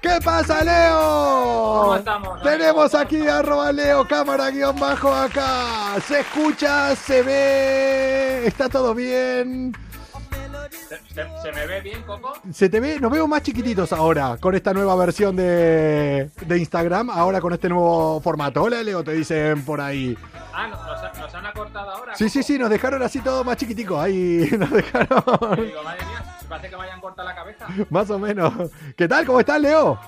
¿Qué 0.00 0.18
pasa, 0.24 0.64
Leo? 0.64 1.80
¿Cómo 1.82 1.96
estamos? 1.96 2.42
Tenemos 2.42 2.94
aquí 2.94 3.28
arroba 3.28 3.72
Leo, 3.72 4.08
cámara 4.08 4.48
guion 4.48 4.80
bajo 4.80 5.14
acá. 5.14 6.00
Se 6.08 6.20
escucha, 6.20 6.96
se 6.96 7.22
ve, 7.22 8.46
está 8.46 8.70
todo 8.70 8.94
bien. 8.94 9.76
¿Se, 11.42 11.52
me 11.52 11.66
ve 11.66 11.80
bien, 11.80 12.02
Coco? 12.02 12.32
Se 12.52 12.68
te 12.68 12.80
ve, 12.80 12.98
nos 13.00 13.10
vemos 13.10 13.28
más 13.28 13.42
chiquititos 13.42 13.92
ahora 13.92 14.36
con 14.40 14.54
esta 14.54 14.72
nueva 14.72 14.94
versión 14.96 15.36
de, 15.36 16.30
de 16.46 16.58
Instagram, 16.58 17.10
ahora 17.10 17.40
con 17.40 17.52
este 17.52 17.68
nuevo 17.68 18.20
formato. 18.20 18.62
Hola, 18.62 18.82
Leo, 18.82 19.02
te 19.04 19.12
dicen 19.12 19.64
por 19.64 19.80
ahí. 19.80 20.16
Ah, 20.52 20.66
¿nos, 20.68 21.18
nos- 21.18 21.34
han 21.34 21.46
acortado 21.46 21.90
ahora? 21.90 22.14
Sí, 22.14 22.28
sí, 22.28 22.42
sí, 22.42 22.58
nos 22.58 22.68
dejaron 22.70 23.02
así 23.02 23.20
todo 23.20 23.42
más 23.44 23.56
chiquitico. 23.56 23.98
Ahí 24.00 24.48
nos 24.58 24.70
dejaron. 24.70 25.22
Digo, 25.56 25.82
madre 25.82 26.04
mía, 26.06 26.24
parece 26.48 26.70
que 26.70 26.76
me 26.76 26.82
hayan 26.84 27.00
cortado 27.00 27.28
la 27.28 27.34
cabeza. 27.34 27.66
Más 27.90 28.10
o 28.10 28.18
menos. 28.18 28.52
¿Qué 28.96 29.08
tal? 29.08 29.24
¿Cómo 29.26 29.40
estás, 29.40 29.60
Leo? 29.60 29.98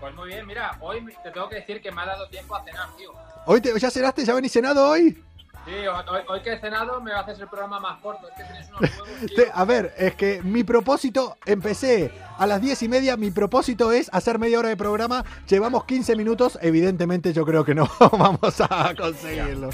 Pues 0.00 0.14
muy 0.14 0.28
bien, 0.28 0.46
mira, 0.46 0.76
hoy 0.80 1.04
te 1.22 1.30
tengo 1.30 1.48
que 1.48 1.56
decir 1.56 1.82
que 1.82 1.92
me 1.92 2.00
ha 2.00 2.06
dado 2.06 2.26
tiempo 2.28 2.56
a 2.56 2.64
cenar, 2.64 2.88
tío. 2.96 3.12
¿Hoy 3.46 3.60
te- 3.60 3.78
ya 3.78 3.90
cenaste? 3.90 4.24
¿Ya 4.24 4.34
venís 4.34 4.52
cenado 4.52 4.88
hoy? 4.88 5.22
Sí, 5.66 5.72
hoy, 5.86 6.20
hoy 6.28 6.40
que 6.40 6.54
he 6.54 6.58
cenado 6.58 7.00
me 7.00 7.12
haces 7.12 7.38
el 7.38 7.46
programa 7.46 7.78
más 7.80 8.00
corto. 8.00 8.26
Es 8.28 8.34
que 8.34 8.44
tienes 8.44 8.68
unos 8.70 8.80
huevos, 8.80 9.08
tío. 9.36 9.44
A 9.54 9.64
ver, 9.64 9.94
es 9.98 10.14
que 10.14 10.40
mi 10.42 10.64
propósito, 10.64 11.36
empecé 11.46 12.12
a 12.38 12.46
las 12.46 12.60
diez 12.60 12.82
y 12.82 12.88
media, 12.88 13.16
mi 13.16 13.30
propósito 13.30 13.92
es 13.92 14.08
hacer 14.12 14.38
media 14.38 14.58
hora 14.58 14.70
de 14.70 14.76
programa, 14.76 15.24
llevamos 15.48 15.84
15 15.84 16.16
minutos, 16.16 16.58
evidentemente 16.62 17.32
yo 17.32 17.44
creo 17.44 17.64
que 17.64 17.74
no 17.74 17.88
vamos 18.12 18.60
a 18.60 18.94
conseguirlo. 18.96 19.70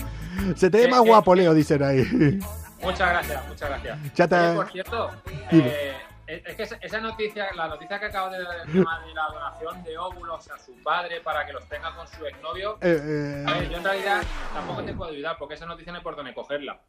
Se 0.57 0.69
te 0.71 0.78
ve 0.78 0.88
más 0.88 1.00
guapo. 1.00 1.35
Leo, 1.35 1.55
dicen 1.55 1.83
ahí. 1.83 2.38
Muchas 2.83 3.09
gracias, 3.09 3.49
muchas 3.49 3.69
gracias. 3.71 3.99
Ya 4.14 4.28
te- 4.28 4.37
Oye, 4.37 4.55
por 4.57 4.71
cierto, 4.73 5.11
eh, 5.50 5.93
es 6.26 6.54
que 6.56 6.62
esa- 6.64 7.00
noticia, 7.00 7.49
la 7.54 7.68
noticia 7.68 7.99
que 8.00 8.06
acabo 8.06 8.30
de 8.30 8.42
dar 8.42 8.59
del 8.66 8.73
tema 8.73 9.00
de 9.06 9.14
la 9.14 9.26
donación 9.28 9.85
de 9.85 9.99
óvulos 9.99 10.50
a 10.50 10.59
su 10.59 10.73
padre 10.83 11.21
para 11.21 11.47
que 11.47 11.52
los 11.52 11.68
tenga 11.68 11.95
con 11.95 12.06
su 12.09 12.25
exnovio, 12.26 12.78
Eh, 12.80 13.00
eh, 13.00 13.45
a 13.47 13.52
ver, 13.59 13.68
yo 13.71 13.76
en 13.78 13.85
realidad 13.85 14.23
tampoco 14.52 14.83
te 14.83 14.92
puedo 14.95 15.11
ayudar 15.12 15.37
porque 15.38 15.54
esa 15.54 15.66
noticia 15.66 15.92
no 15.92 15.99
hay 15.99 16.04
por 16.04 16.16
dónde 16.16 16.35
cogerla. 16.35 16.80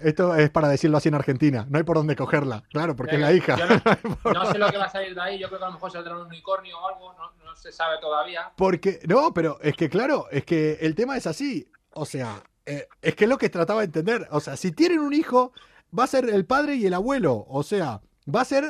esto 0.00 0.34
es 0.36 0.50
para 0.50 0.68
decirlo 0.68 0.96
así 0.96 1.08
en 1.08 1.14
Argentina, 1.14 1.66
no 1.68 1.78
hay 1.78 1.84
por 1.84 1.96
dónde 1.96 2.16
cogerla, 2.16 2.62
claro, 2.70 2.96
porque 2.96 3.14
es 3.16 3.20
la 3.20 3.30
Eh, 3.30 3.36
hija. 3.36 3.56
no, 3.56 4.32
no 4.32 4.46
sé 4.52 4.58
lo 4.58 4.70
que 4.70 4.76
va 4.78 4.84
a 4.84 4.90
salir 4.90 5.14
de 5.14 5.20
ahí, 5.20 5.38
yo 5.38 5.48
creo 5.48 5.58
que 5.58 5.64
a 5.64 5.68
lo 5.68 5.74
mejor 5.74 5.90
saldrá 5.90 6.16
un 6.16 6.26
unicornio 6.26 6.78
o 6.78 6.88
algo, 6.88 7.12
no, 7.14 7.30
no 7.44 7.56
se 7.56 7.72
sabe 7.72 7.96
todavía. 8.00 8.50
Porque, 8.56 9.00
no, 9.06 9.32
pero 9.32 9.58
es 9.62 9.74
que 9.76 9.88
claro, 9.88 10.26
es 10.30 10.44
que 10.44 10.78
el 10.80 10.94
tema 10.94 11.16
es 11.16 11.26
así. 11.26 11.70
O 11.92 12.04
sea, 12.04 12.42
eh, 12.66 12.86
es 13.02 13.14
que 13.14 13.24
es 13.24 13.30
lo 13.30 13.38
que 13.38 13.48
trataba 13.50 13.80
de 13.80 13.86
entender. 13.86 14.28
O 14.30 14.40
sea, 14.40 14.56
si 14.56 14.70
tienen 14.72 15.00
un 15.00 15.12
hijo, 15.12 15.52
va 15.98 16.04
a 16.04 16.06
ser 16.06 16.28
el 16.28 16.44
padre 16.46 16.74
y 16.76 16.86
el 16.86 16.94
abuelo. 16.94 17.44
O 17.48 17.62
sea, 17.62 18.00
va 18.32 18.40
a 18.42 18.44
ser 18.44 18.64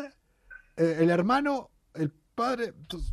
eh, 0.76 0.96
el 1.00 1.10
hermano, 1.10 1.70
el 1.94 2.10
padre. 2.34 2.72
pues, 2.88 3.12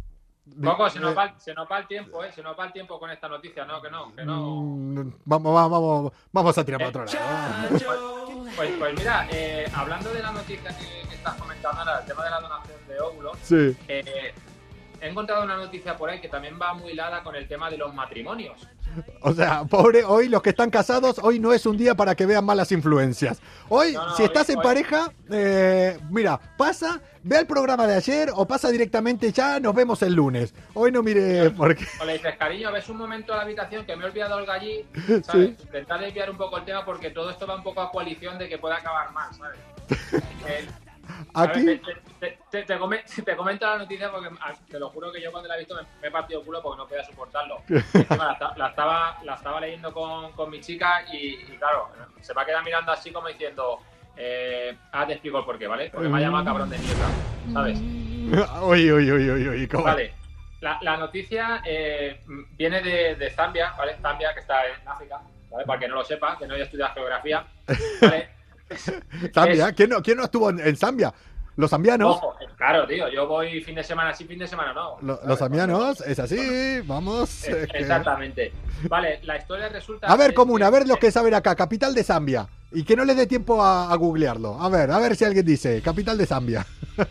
Poco, 0.63 0.89
se 0.89 0.99
nos, 1.01 1.15
va, 1.15 1.25
el- 1.25 1.39
se 1.41 1.53
nos 1.53 1.69
va 1.69 1.79
el 1.79 1.87
tiempo, 1.87 2.23
¿eh? 2.23 2.31
Se 2.31 2.41
nos 2.41 2.57
va 2.57 2.65
el 2.67 2.71
tiempo 2.73 2.97
con 2.99 3.09
esta 3.11 3.27
noticia, 3.27 3.65
no, 3.65 3.81
que 3.81 3.89
no, 3.91 4.15
que 4.15 4.23
no. 4.23 4.61
mm, 4.61 5.13
Vamos, 5.25 5.53
vamos, 5.53 5.71
vamos, 5.71 6.13
vamos 6.31 6.57
a 6.57 6.63
tirar 6.65 6.79
para 6.79 6.89
otro 6.89 7.05
lado. 7.05 7.69
Pues, 8.55 8.71
pues 8.79 8.95
mira, 8.97 9.27
eh, 9.29 9.69
hablando 9.75 10.09
de 10.13 10.21
la 10.21 10.31
noticia 10.31 10.75
que, 10.77 11.07
que 11.09 11.15
estás 11.15 11.35
comentando 11.35 11.79
ahora, 11.81 11.99
el 11.99 12.05
tema 12.05 12.23
de 12.23 12.29
la 12.31 12.39
donación 12.39 12.77
de 12.87 12.99
óvulos, 12.99 13.37
Sí. 13.43 13.75
eh, 13.87 14.33
he 15.01 15.09
encontrado 15.09 15.43
una 15.43 15.57
noticia 15.57 15.95
por 15.97 16.09
ahí 16.09 16.19
que 16.21 16.29
también 16.29 16.57
va 16.59 16.73
muy 16.73 16.91
hilada 16.93 17.21
con 17.23 17.35
el 17.35 17.47
tema 17.47 17.69
de 17.69 17.77
los 17.77 17.93
matrimonios. 17.93 18.67
O 19.21 19.33
sea, 19.33 19.63
pobre, 19.65 20.03
hoy 20.03 20.27
los 20.29 20.41
que 20.41 20.49
están 20.51 20.69
casados, 20.69 21.19
hoy 21.21 21.39
no 21.39 21.53
es 21.53 21.65
un 21.65 21.77
día 21.77 21.95
para 21.95 22.15
que 22.15 22.25
vean 22.25 22.43
malas 22.45 22.71
influencias. 22.71 23.39
Hoy, 23.69 23.93
No, 23.93 24.07
no, 24.07 24.15
si 24.15 24.23
estás 24.23 24.47
hoy- 24.49 24.53
en 24.53 24.59
hoy- 24.59 24.63
pareja, 24.63 25.11
eh, 25.29 25.99
mira, 26.09 26.39
pasa, 26.57 26.99
ve 27.23 27.39
el 27.39 27.45
programa 27.47 27.85
de 27.87 27.95
ayer 27.95 28.29
o 28.33 28.47
pasa 28.47 28.69
directamente 28.69 29.31
ya, 29.31 29.59
nos 29.59 29.75
vemos 29.75 30.01
el 30.01 30.13
lunes. 30.13 30.53
Hoy 30.73 30.91
no 30.91 31.03
mire, 31.03 31.49
porque... 31.51 31.85
O 32.01 32.05
le 32.05 32.13
dices, 32.13 32.35
cariño, 32.37 32.71
ves 32.71 32.87
un 32.89 32.97
momento 32.97 33.33
a 33.33 33.37
la 33.37 33.41
habitación 33.43 33.85
que 33.85 33.95
me 33.95 34.03
he 34.03 34.07
olvidado 34.07 34.39
el 34.39 34.45
gallí, 34.45 34.85
¿sabes? 35.25 35.49
Intentar 35.61 35.99
desviar 35.99 36.29
un 36.31 36.37
poco 36.37 36.57
el 36.57 36.65
tema 36.65 36.83
porque 36.85 37.09
todo 37.11 37.29
esto 37.29 37.45
va 37.45 37.55
un 37.55 37.63
poco 37.63 37.81
a 37.81 37.91
coalición 37.91 38.37
de 38.37 38.47
que 38.49 38.57
pueda 38.57 38.77
acabar 38.77 39.11
mal, 39.11 39.29
¿sabes? 39.35 39.59
a 41.33 41.45
ver, 41.47 41.51
Aquí... 41.57 41.65
te, 41.65 41.77
te- 42.19 42.39
te- 42.49 42.63
te 42.63 42.77
come- 42.79 43.03
te 43.25 43.35
comento 43.35 43.65
la 43.65 43.77
noticia 43.79 44.11
porque 44.11 44.29
te 44.69 44.79
lo 44.79 44.89
juro 44.89 45.11
que 45.11 45.21
yo 45.21 45.31
cuando 45.31 45.47
la 45.49 45.55
he 45.55 45.59
visto 45.59 45.75
me, 45.75 45.81
me 46.01 46.07
he 46.07 46.11
partido 46.11 46.39
el 46.39 46.45
culo 46.45 46.61
porque 46.61 46.77
no 46.77 46.87
podía 46.87 47.03
soportarlo. 47.03 47.61
La, 48.09 48.53
la 48.55 48.67
estaba, 48.69 49.17
la 49.23 49.33
estaba 49.35 49.59
leyendo 49.61 49.93
con, 49.93 50.31
con 50.33 50.49
mi 50.49 50.59
chica 50.61 51.03
y, 51.11 51.33
y 51.35 51.57
claro, 51.57 51.89
se 52.21 52.33
va 52.33 52.41
a 52.41 52.45
quedar 52.45 52.63
mirando 52.63 52.91
así 52.91 53.11
como 53.11 53.27
diciendo, 53.27 53.79
eh, 54.15 54.75
ah, 54.91 55.05
te 55.05 55.13
explico 55.13 55.39
el 55.39 55.45
porqué, 55.45 55.67
¿vale? 55.67 55.89
Porque 55.91 56.09
me 56.09 56.17
ha 56.17 56.21
llamado 56.21 56.45
cabrón 56.45 56.69
de 56.69 56.77
mierda, 56.79 57.07
¿sabes? 57.53 57.79
Uy, 57.79 58.91
uy, 58.91 59.11
uy, 59.11 59.29
uy, 59.31 59.47
uy, 59.49 59.67
¿cómo? 59.67 59.83
Vale. 59.85 60.13
La, 60.61 60.79
la 60.81 60.97
noticia 60.97 61.61
eh, 61.63 62.21
viene 62.53 62.81
de, 62.81 63.15
de 63.15 63.29
Zambia, 63.29 63.73
¿vale? 63.77 63.95
Zambia, 64.01 64.33
que 64.33 64.39
está 64.39 64.65
en 64.65 64.87
África, 64.87 65.21
¿vale? 65.51 65.65
Para 65.65 65.79
que 65.79 65.87
no 65.87 65.95
lo 65.95 66.03
sepa, 66.03 66.35
que 66.37 66.47
no 66.47 66.55
haya 66.55 66.63
estudiado 66.63 66.93
geografía, 66.95 67.45
¿vale? 68.01 68.29
Zambia, 69.33 69.69
es- 69.69 69.75
¿quién 69.75 69.89
no, 69.89 70.01
quién 70.01 70.17
no 70.17 70.23
estuvo 70.25 70.49
en, 70.49 70.59
en 70.59 70.75
Zambia? 70.75 71.13
Los 71.55 71.71
zambianos. 71.71 72.17
Ojo, 72.17 72.35
claro, 72.55 72.85
tío, 72.85 73.09
yo 73.09 73.25
voy 73.27 73.61
fin 73.61 73.73
de 73.73 73.83
semana 73.83 74.13
sí, 74.13 74.25
fin 74.25 74.37
de 74.37 74.45
semana 74.47 74.73
no. 74.73 74.97
Los 75.01 75.39
zambianos, 75.39 76.01
es 76.01 76.19
así, 76.19 76.81
vamos. 76.85 77.43
Es 77.47 77.67
que- 77.67 77.79
Exactamente. 77.79 78.53
Vale, 78.87 79.19
la 79.23 79.37
historia 79.37 79.67
resulta. 79.69 80.05
A 80.05 80.15
ver, 80.15 80.35
común, 80.35 80.61
a 80.61 80.69
ver 80.69 80.87
los 80.87 80.99
que 80.99 81.09
saben 81.11 81.33
acá, 81.33 81.55
capital 81.55 81.95
de 81.95 82.03
Zambia. 82.03 82.47
Y 82.71 82.83
que 82.83 82.95
no 82.95 83.05
les 83.05 83.17
dé 83.17 83.25
tiempo 83.25 83.63
a, 83.63 83.91
a 83.91 83.95
googlearlo. 83.95 84.61
A 84.61 84.69
ver, 84.69 84.91
a 84.91 84.99
ver 84.99 85.15
si 85.15 85.25
alguien 85.25 85.45
dice, 85.45 85.81
capital 85.81 86.17
de 86.17 86.25
Zambia. 86.27 86.65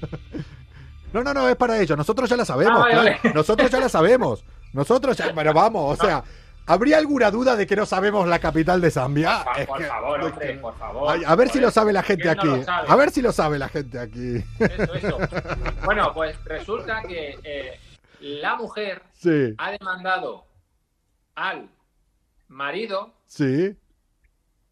No, 1.13 1.23
no, 1.23 1.33
no, 1.33 1.49
es 1.49 1.57
para 1.57 1.81
ellos. 1.81 1.97
Nosotros 1.97 2.29
ya 2.29 2.37
la 2.37 2.45
sabemos. 2.45 2.75
Ah, 2.77 2.81
vale, 2.81 2.93
claro. 2.93 3.19
vale. 3.23 3.35
Nosotros 3.35 3.71
ya 3.71 3.81
la 3.81 3.89
sabemos. 3.89 4.45
Nosotros 4.73 5.17
ya, 5.17 5.33
bueno, 5.33 5.55
vamos, 5.55 5.99
o 5.99 6.05
sea, 6.05 6.23
¿habría 6.67 6.99
alguna 6.99 7.31
duda 7.31 7.57
de 7.57 7.67
que 7.67 7.77
no 7.77 7.87
sabemos 7.87 8.27
la 8.29 8.39
capital 8.39 8.81
de 8.81 8.91
Zambia? 8.91 9.43
Por, 9.45 9.55
fa- 9.55 9.61
Es 9.61 9.67
por 9.67 9.79
que- 9.79 9.85
favor, 9.87 10.21
es 10.21 10.27
hombre, 10.27 10.47
que- 10.49 10.55
por 10.59 10.79
favor. 10.79 11.13
Ay, 11.13 11.23
a 11.27 11.35
ver 11.37 11.49
si 11.49 11.61
lo 11.61 11.71
sabe 11.71 11.93
la 11.93 12.03
gente 12.03 12.23
¿quién 12.23 12.37
no 12.37 12.55
aquí. 12.55 12.65
A 12.89 12.97
ver 12.97 13.11
si 13.11 13.23
lo 13.23 13.33
sabe 13.33 13.59
la 13.59 13.69
gente 13.69 13.99
aquí. 13.99 14.45
Eso, 14.59 14.95
eso. 14.95 15.19
Bueno, 15.85 16.13
pues 16.13 16.37
resulta 16.45 17.03
que 17.03 17.39
eh, 17.45 17.81
la 18.21 18.57
mujer 18.57 19.03
Sí, 19.13 19.55
ha 19.59 19.71
demandado 19.71 20.47
al 21.35 21.69
marido 22.49 23.15
sí. 23.27 23.77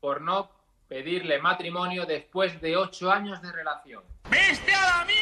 por 0.00 0.20
no 0.20 0.50
pedirle 0.88 1.40
matrimonio 1.40 2.04
después 2.06 2.60
de 2.60 2.76
ocho 2.76 3.10
años 3.10 3.40
de 3.42 3.52
relación. 3.52 4.02
A 4.24 4.30
ver, 4.30 5.14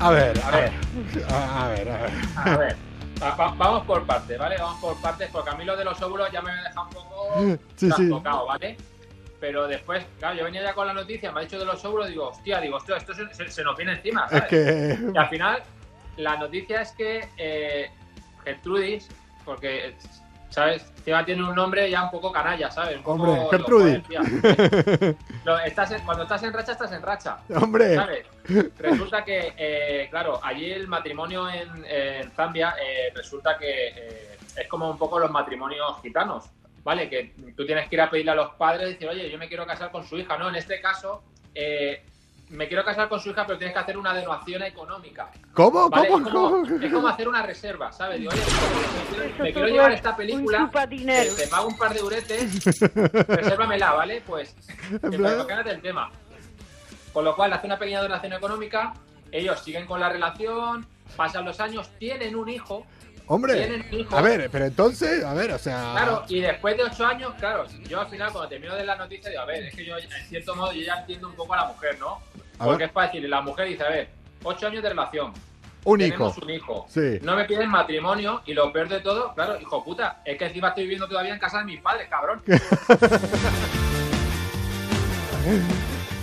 a 0.00 0.10
ver. 0.10 0.40
A 0.42 0.48
a 1.64 1.68
ver, 1.68 1.88
a 1.90 1.98
ver. 2.02 2.12
A 2.36 2.56
ver, 2.56 2.76
va- 3.22 3.34
va- 3.36 3.54
vamos 3.56 3.84
por 3.84 4.04
partes, 4.06 4.38
¿vale? 4.38 4.56
Vamos 4.58 4.78
por 4.80 4.96
partes, 5.00 5.28
porque 5.30 5.50
a 5.50 5.54
mí 5.54 5.64
lo 5.64 5.76
de 5.76 5.84
los 5.84 6.00
óvulos 6.02 6.30
ya 6.30 6.40
me 6.42 6.52
deja 6.52 6.82
un 6.82 6.90
poco 6.90 7.28
Sí, 7.40 7.58
sí. 7.76 7.88
trastocado, 7.88 8.46
¿vale? 8.46 8.76
Pero 9.40 9.68
después, 9.68 10.04
claro, 10.18 10.36
yo 10.36 10.44
venía 10.44 10.62
ya 10.62 10.74
con 10.74 10.86
la 10.86 10.92
noticia, 10.94 11.30
me 11.30 11.40
ha 11.40 11.42
dicho 11.44 11.58
de 11.58 11.64
los 11.64 11.84
óvulos, 11.84 12.08
digo, 12.08 12.28
hostia, 12.28 12.60
digo, 12.60 12.76
hostia, 12.76 12.96
esto 12.96 13.14
se, 13.14 13.32
se- 13.34 13.50
se 13.50 13.62
nos 13.62 13.76
viene 13.76 13.92
encima, 13.92 14.24
Es 14.24 14.30
¿sabes? 14.30 14.48
que. 14.48 14.98
Y 15.14 15.16
al 15.18 15.28
final, 15.28 15.62
la 16.16 16.36
noticia 16.36 16.80
es 16.82 16.92
que 16.92 17.28
eh, 17.36 17.90
Gertrudis, 18.44 19.08
porque, 19.44 19.94
¿sabes? 20.50 20.84
Encima 20.98 21.24
tiene 21.24 21.42
un 21.44 21.54
nombre 21.54 21.90
ya 21.90 22.04
un 22.04 22.10
poco 22.10 22.30
canalla, 22.32 22.70
¿sabes? 22.70 22.96
Un 22.96 23.02
poco, 23.02 23.22
Hombre, 23.22 23.46
Gertrudis. 23.50 24.02
estás 25.66 25.90
en- 25.92 26.02
cuando 26.04 26.24
estás 26.24 26.42
en 26.42 26.52
racha, 26.52 26.72
estás 26.72 26.92
en 26.92 27.02
racha. 27.02 27.38
Hombre, 27.60 27.94
¿sabes? 27.94 28.26
Resulta 28.78 29.24
que, 29.24 29.54
eh, 29.56 30.08
claro, 30.10 30.40
allí 30.42 30.70
el 30.72 30.86
matrimonio 30.88 31.48
en, 31.48 31.84
en 31.86 32.30
Zambia 32.32 32.74
eh, 32.82 33.12
resulta 33.14 33.56
que 33.58 33.88
eh, 33.88 34.38
es 34.56 34.68
como 34.68 34.90
un 34.90 34.98
poco 34.98 35.18
los 35.18 35.30
matrimonios 35.30 36.00
gitanos, 36.02 36.46
¿vale? 36.82 37.08
Que 37.08 37.34
tú 37.56 37.64
tienes 37.66 37.88
que 37.88 37.96
ir 37.96 38.00
a 38.00 38.10
pedirle 38.10 38.32
a 38.32 38.34
los 38.34 38.50
padres 38.54 38.88
y 38.88 38.92
decir, 38.94 39.08
oye, 39.08 39.30
yo 39.30 39.38
me 39.38 39.48
quiero 39.48 39.66
casar 39.66 39.90
con 39.90 40.04
su 40.06 40.16
hija, 40.18 40.36
¿no? 40.38 40.48
En 40.48 40.56
este 40.56 40.80
caso, 40.80 41.22
eh, 41.54 42.04
me 42.50 42.66
quiero 42.68 42.84
casar 42.84 43.08
con 43.08 43.20
su 43.20 43.30
hija, 43.30 43.46
pero 43.46 43.58
tienes 43.58 43.74
que 43.74 43.80
hacer 43.80 43.98
una 43.98 44.18
donación 44.18 44.62
económica. 44.62 45.30
¿cómo? 45.52 45.88
¿vale? 45.88 46.08
¿Cómo? 46.08 46.26
Es, 46.26 46.32
como, 46.32 46.50
¿Cómo? 46.50 46.82
es 46.82 46.92
como 46.92 47.08
hacer 47.08 47.28
una 47.28 47.42
reserva, 47.42 47.92
¿sabes? 47.92 48.20
Digo, 48.20 48.32
oye, 48.32 49.32
me 49.38 49.52
quiero, 49.52 49.68
llevar 49.68 49.92
esta 49.92 50.16
película, 50.16 50.70
dinero. 50.88 51.34
te, 51.34 51.42
te 51.42 51.48
pago 51.48 51.68
un 51.68 51.76
par 51.76 51.92
de 51.94 52.02
uretes, 52.02 52.64
resérvamela, 53.28 53.92
¿vale? 53.92 54.22
Pues, 54.26 54.54
imagínate 55.12 55.70
el 55.70 55.82
tema. 55.82 56.10
Con 57.12 57.24
lo 57.24 57.34
cual, 57.34 57.52
hace 57.52 57.66
una 57.66 57.78
pequeña 57.78 58.02
donación 58.02 58.32
económica, 58.32 58.94
ellos 59.32 59.60
siguen 59.60 59.86
con 59.86 60.00
la 60.00 60.08
relación, 60.08 60.86
pasan 61.16 61.44
los 61.44 61.60
años, 61.60 61.90
tienen 61.98 62.36
un 62.36 62.48
hijo, 62.48 62.86
Hombre, 63.30 63.84
a 64.10 64.22
ver, 64.22 64.48
pero 64.50 64.64
entonces, 64.64 65.22
a 65.22 65.34
ver, 65.34 65.52
o 65.52 65.58
sea. 65.58 65.92
Claro, 65.92 66.24
y 66.28 66.40
después 66.40 66.76
de 66.78 66.84
ocho 66.84 67.04
años, 67.06 67.34
claro, 67.38 67.66
yo 67.86 68.00
al 68.00 68.08
final 68.08 68.32
cuando 68.32 68.48
termino 68.48 68.74
de 68.74 68.84
la 68.86 68.96
noticia 68.96 69.28
digo, 69.30 69.42
a 69.42 69.44
ver, 69.44 69.64
es 69.64 69.74
que 69.74 69.84
yo 69.84 69.98
en 69.98 70.08
cierto 70.28 70.56
modo 70.56 70.72
yo 70.72 70.80
ya 70.80 70.94
entiendo 71.00 71.28
un 71.28 71.34
poco 71.34 71.52
a 71.52 71.58
la 71.58 71.64
mujer, 71.66 71.98
¿no? 72.00 72.20
A 72.58 72.64
Porque 72.64 72.78
ver. 72.84 72.88
es 72.88 72.92
fácil, 72.92 73.28
la 73.28 73.42
mujer 73.42 73.68
dice, 73.68 73.84
a 73.84 73.90
ver, 73.90 74.08
ocho 74.42 74.66
años 74.66 74.82
de 74.82 74.88
relación, 74.88 75.32
Un 75.84 76.00
hijo. 76.00 76.34
un 76.42 76.50
hijo, 76.50 76.86
Sí. 76.88 77.18
no 77.22 77.36
me 77.36 77.44
piden 77.44 77.68
matrimonio 77.68 78.40
y 78.46 78.54
lo 78.54 78.72
peor 78.72 78.88
de 78.88 79.00
todo, 79.00 79.34
claro, 79.34 79.60
hijo 79.60 79.84
puta, 79.84 80.22
es 80.24 80.38
que 80.38 80.46
encima 80.46 80.68
estoy 80.68 80.84
viviendo 80.84 81.06
todavía 81.06 81.34
en 81.34 81.38
casa 81.38 81.58
de 81.58 81.64
mis 81.64 81.80
padres, 81.82 82.08
cabrón. 82.08 82.42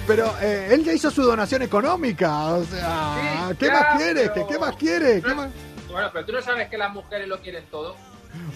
Pero 0.08 0.32
eh, 0.42 0.70
él 0.72 0.84
ya 0.84 0.94
hizo 0.94 1.10
su 1.10 1.24
donación 1.24 1.62
económica, 1.64 2.46
o 2.54 2.64
sea, 2.64 3.48
Sí, 3.50 3.56
¿qué 3.58 3.72
más 3.72 3.98
quiere? 3.98 4.30
pero- 4.30 4.34
¿Qué, 4.48 4.54
qué 4.54 4.60
más 4.60 4.76
quiere? 4.76 5.22
¿Qué 5.22 5.34
más? 5.34 5.50
Bueno, 5.96 6.10
pero 6.12 6.26
tú 6.26 6.34
no 6.34 6.42
sabes 6.42 6.68
que 6.68 6.78
las 6.78 6.92
mujeres 6.92 7.26
lo 7.26 7.40
quieren 7.40 7.66
todo. 7.72 7.96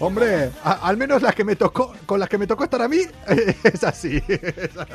Hombre, 0.02 0.52
a- 0.62 0.86
al 0.90 0.98
menos 0.98 1.22
las 1.22 1.34
que 1.34 1.46
me 1.46 1.56
tocó, 1.56 1.96
con 2.06 2.20
las 2.20 2.28
que 2.28 2.38
me 2.38 2.46
tocó 2.46 2.66
estar 2.66 2.82
a 2.82 2.90
mí, 2.90 3.00
es 3.64 3.82
así. 3.86 4.20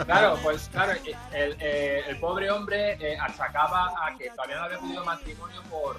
Claro, 0.04 0.38
pues 0.42 0.68
claro, 0.70 0.92
el, 1.32 1.56
eh, 1.58 2.02
el 2.06 2.18
pobre 2.20 2.50
hombre 2.50 2.98
eh, 3.00 3.16
achacaba 3.18 3.94
a 4.06 4.14
que 4.18 4.28
todavía 4.28 4.56
no 4.58 4.64
había 4.64 4.78
podido 4.78 5.04
matrimonio 5.06 5.62
por, 5.70 5.96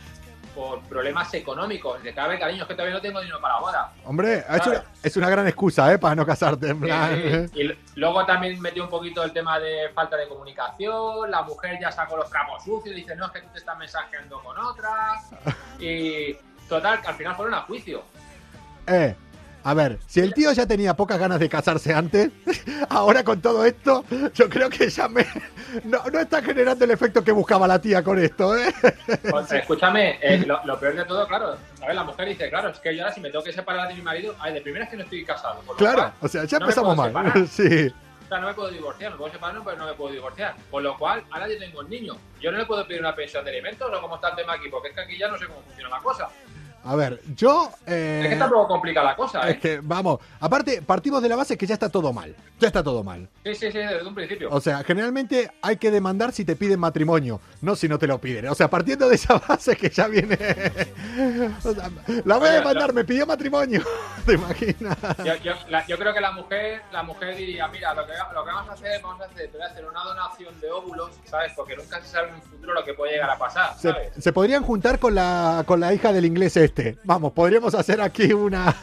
por 0.56 0.80
problemas 0.84 1.32
económicos. 1.34 2.02
De 2.02 2.14
cada 2.14 2.30
vez, 2.30 2.40
cariño, 2.40 2.62
es 2.64 2.68
que 2.68 2.74
todavía 2.74 2.96
no 2.96 3.02
tengo 3.02 3.20
dinero 3.20 3.40
para 3.42 3.56
la 3.56 3.60
boda. 3.60 3.94
Hombre, 4.06 4.44
Claro. 4.48 4.72
una, 4.72 4.84
es 5.04 5.18
una 5.18 5.30
gran 5.30 5.48
excusa, 5.48 5.92
¿eh? 5.94 5.98
Para 6.00 6.16
no 6.16 6.26
casarte, 6.26 6.70
en 6.70 6.80
plan. 6.80 7.10
Eh, 7.14 7.50
y 7.54 8.00
luego 8.00 8.26
también 8.26 8.60
metió 8.62 8.84
un 8.84 8.90
poquito 8.90 9.22
el 9.24 9.34
tema 9.34 9.60
de 9.60 9.90
falta 9.94 10.16
de 10.16 10.28
comunicación. 10.28 11.30
La 11.30 11.42
mujer 11.44 11.78
ya 11.82 11.92
sacó 11.92 12.16
los 12.18 12.30
trapos 12.30 12.64
sucios 12.64 12.96
dice, 12.96 13.16
no, 13.16 13.26
es 13.26 13.32
que 13.34 13.42
tú 13.42 13.48
te 13.52 13.60
estás 13.60 13.78
mensajeando 13.78 14.42
con 14.42 14.58
otra. 14.58 15.22
Y 15.80 16.36
total, 16.70 17.02
que 17.02 17.08
al 17.10 17.16
final 17.16 17.36
fueron 17.36 17.54
a 17.54 17.62
juicio. 17.64 18.04
Eh, 18.88 19.16
a 19.66 19.74
ver, 19.74 19.98
si 20.06 20.20
el 20.20 20.32
tío 20.32 20.52
ya 20.52 20.68
tenía 20.68 20.96
pocas 20.96 21.18
ganas 21.18 21.40
de 21.40 21.50
casarse 21.50 21.92
antes, 21.92 22.30
ahora 22.90 23.24
con 23.24 23.42
todo 23.42 23.66
esto, 23.66 24.06
yo 24.36 24.48
creo 24.48 24.70
que 24.70 24.88
ya 24.90 25.08
me. 25.08 25.26
No, 25.84 26.04
no 26.14 26.20
está 26.20 26.44
generando 26.44 26.86
el 26.86 26.92
efecto 26.92 27.24
que 27.24 27.32
buscaba 27.32 27.68
la 27.68 27.82
tía 27.82 28.04
con 28.04 28.20
esto, 28.20 28.56
¿eh? 28.56 28.72
Pues, 29.28 29.52
escúchame, 29.52 30.20
eh, 30.22 30.44
lo, 30.46 30.64
lo 30.66 30.80
peor 30.80 30.96
de 30.96 31.06
todo, 31.06 31.28
claro, 31.28 31.58
a 31.82 31.88
ver, 31.88 31.96
la 31.96 32.04
mujer 32.04 32.28
dice, 32.28 32.48
claro, 32.48 32.70
es 32.70 32.80
que 32.80 32.96
yo 32.96 33.02
ahora 33.02 33.16
si 33.16 33.22
me 33.22 33.32
tengo 33.32 33.44
que 33.44 33.54
separar 33.54 33.88
de 33.88 33.96
mi 33.96 34.04
marido, 34.04 34.36
ay, 34.40 34.54
de 34.54 34.62
primera 34.62 34.86
es 34.86 34.92
que 34.92 34.98
no 34.98 35.04
estoy 35.04 35.26
casado. 35.26 35.62
Claro, 35.78 35.98
cual, 35.98 36.14
o 36.22 36.28
sea, 36.28 36.46
ya 36.46 36.60
no 36.60 36.66
empezamos 36.66 36.96
mal. 36.96 37.08
separar. 37.08 37.48
Sí. 37.48 37.92
O 38.26 38.28
sea, 38.28 38.40
no 38.40 38.48
me 38.48 38.54
puedo 38.54 38.70
divorciar, 38.70 39.12
me 39.14 39.18
puedo 39.18 39.32
separar, 39.32 39.62
pero 39.66 39.78
no 39.78 39.86
me 39.88 39.94
puedo 39.94 40.14
divorciar. 40.14 40.56
Con 40.70 40.84
lo 40.84 40.96
cual, 40.98 41.24
ahora 41.32 41.48
yo 41.48 41.58
tengo 41.58 41.80
un 41.80 41.90
niño. 41.90 42.16
Yo 42.40 42.52
no 42.52 42.58
le 42.60 42.66
puedo 42.66 42.86
pedir 42.88 43.02
una 43.02 43.16
pensión 43.16 43.44
de 43.46 43.52
alimentos 43.52 43.92
o 43.92 44.02
cómo 44.02 44.16
está 44.16 44.30
el 44.30 44.36
tema 44.36 44.54
aquí, 44.54 44.70
porque 44.70 44.90
es 44.90 44.94
que 44.96 45.02
aquí 45.02 45.18
ya 45.18 45.28
no 45.28 45.38
sé 45.38 45.46
cómo 45.48 45.62
funciona 45.62 45.90
la 45.90 46.02
cosa. 46.04 46.30
A 46.86 46.96
ver, 46.96 47.20
yo. 47.36 47.72
eh, 47.88 48.22
Es 48.26 48.30
que 48.30 48.36
tampoco 48.36 48.68
complica 48.68 49.04
la 49.04 49.16
cosa, 49.16 49.42
es 49.50 49.56
¿eh? 49.56 49.60
que, 49.60 49.80
vamos, 49.82 50.20
aparte, 50.40 50.82
partimos 50.84 51.22
de 51.22 51.30
la 51.30 51.36
base 51.36 51.58
que 51.58 51.66
ya 51.66 51.74
está 51.74 51.90
todo 51.90 52.14
mal. 52.14 52.36
Ya 52.60 52.68
está 52.68 52.84
todo 52.84 53.04
mal. 53.04 53.28
Sí, 53.44 53.54
sí, 53.56 53.72
sí, 53.72 53.78
desde 53.80 54.06
un 54.08 54.16
principio. 54.16 54.50
O 54.52 54.62
sea, 54.62 54.84
generalmente 54.84 55.52
hay 55.62 55.76
que 55.78 55.92
demandar 55.92 56.32
si 56.32 56.46
te 56.46 56.56
piden 56.56 56.80
matrimonio, 56.80 57.42
no 57.62 57.76
si 57.76 57.90
no 57.90 57.98
te 58.00 58.08
lo 58.08 58.20
piden. 58.22 58.48
O 58.50 58.56
sea, 58.56 58.70
partiendo 58.70 59.10
de 59.10 59.16
esa 59.16 59.34
base 59.48 59.76
que 59.76 59.90
ya 59.90 60.08
viene. 60.08 60.38
O 61.58 61.74
sea, 61.74 61.90
la 62.24 62.38
voy 62.38 62.50
a 62.50 62.54
demandar, 62.54 62.94
me 62.94 63.04
pidió 63.04 63.26
matrimonio. 63.26 63.82
¿Te 64.26 64.34
imaginas? 64.34 64.98
Yo, 65.24 65.36
yo- 65.44 65.54
la- 65.70 65.86
yo 65.88 65.98
creo 65.98 66.14
que 66.14 66.22
la 66.22 66.32
mujer, 66.32 66.82
la 66.92 67.04
mujer 67.04 67.36
diría, 67.36 67.68
mira, 67.68 67.94
lo 67.94 68.06
que, 68.06 68.14
lo 68.34 68.46
que 68.46 68.52
vamos 68.52 68.70
a 68.70 68.74
hacer, 68.74 69.02
vamos 69.02 69.22
a 69.22 69.26
hacer, 69.26 69.48
te 69.52 69.58
voy 69.58 69.62
a 69.68 69.70
hacer 69.72 69.86
una 69.86 70.04
donación 70.04 70.60
de 70.62 70.72
óvulos, 70.72 71.12
¿sabes? 71.26 71.52
Porque 71.56 71.76
nunca 71.76 72.00
se 72.02 72.08
sabe 72.08 72.30
en 72.30 72.36
un 72.36 72.42
futuro 72.42 72.74
lo 72.74 72.84
que 72.84 72.94
puede 72.94 73.14
llegar 73.14 73.30
a 73.30 73.38
pasar, 73.38 73.76
Se, 73.78 73.92
¿sabes? 73.92 74.12
se 74.18 74.32
podrían 74.34 74.64
juntar 74.64 75.00
con 75.00 75.14
la, 75.16 75.64
con 75.66 75.80
la 75.80 75.94
hija 75.94 76.14
del 76.14 76.26
inglés 76.26 76.56
este. 76.58 76.75
Vamos, 77.04 77.32
podríamos 77.34 77.74
hacer 77.76 78.02
aquí 78.02 78.34
una. 78.34 78.76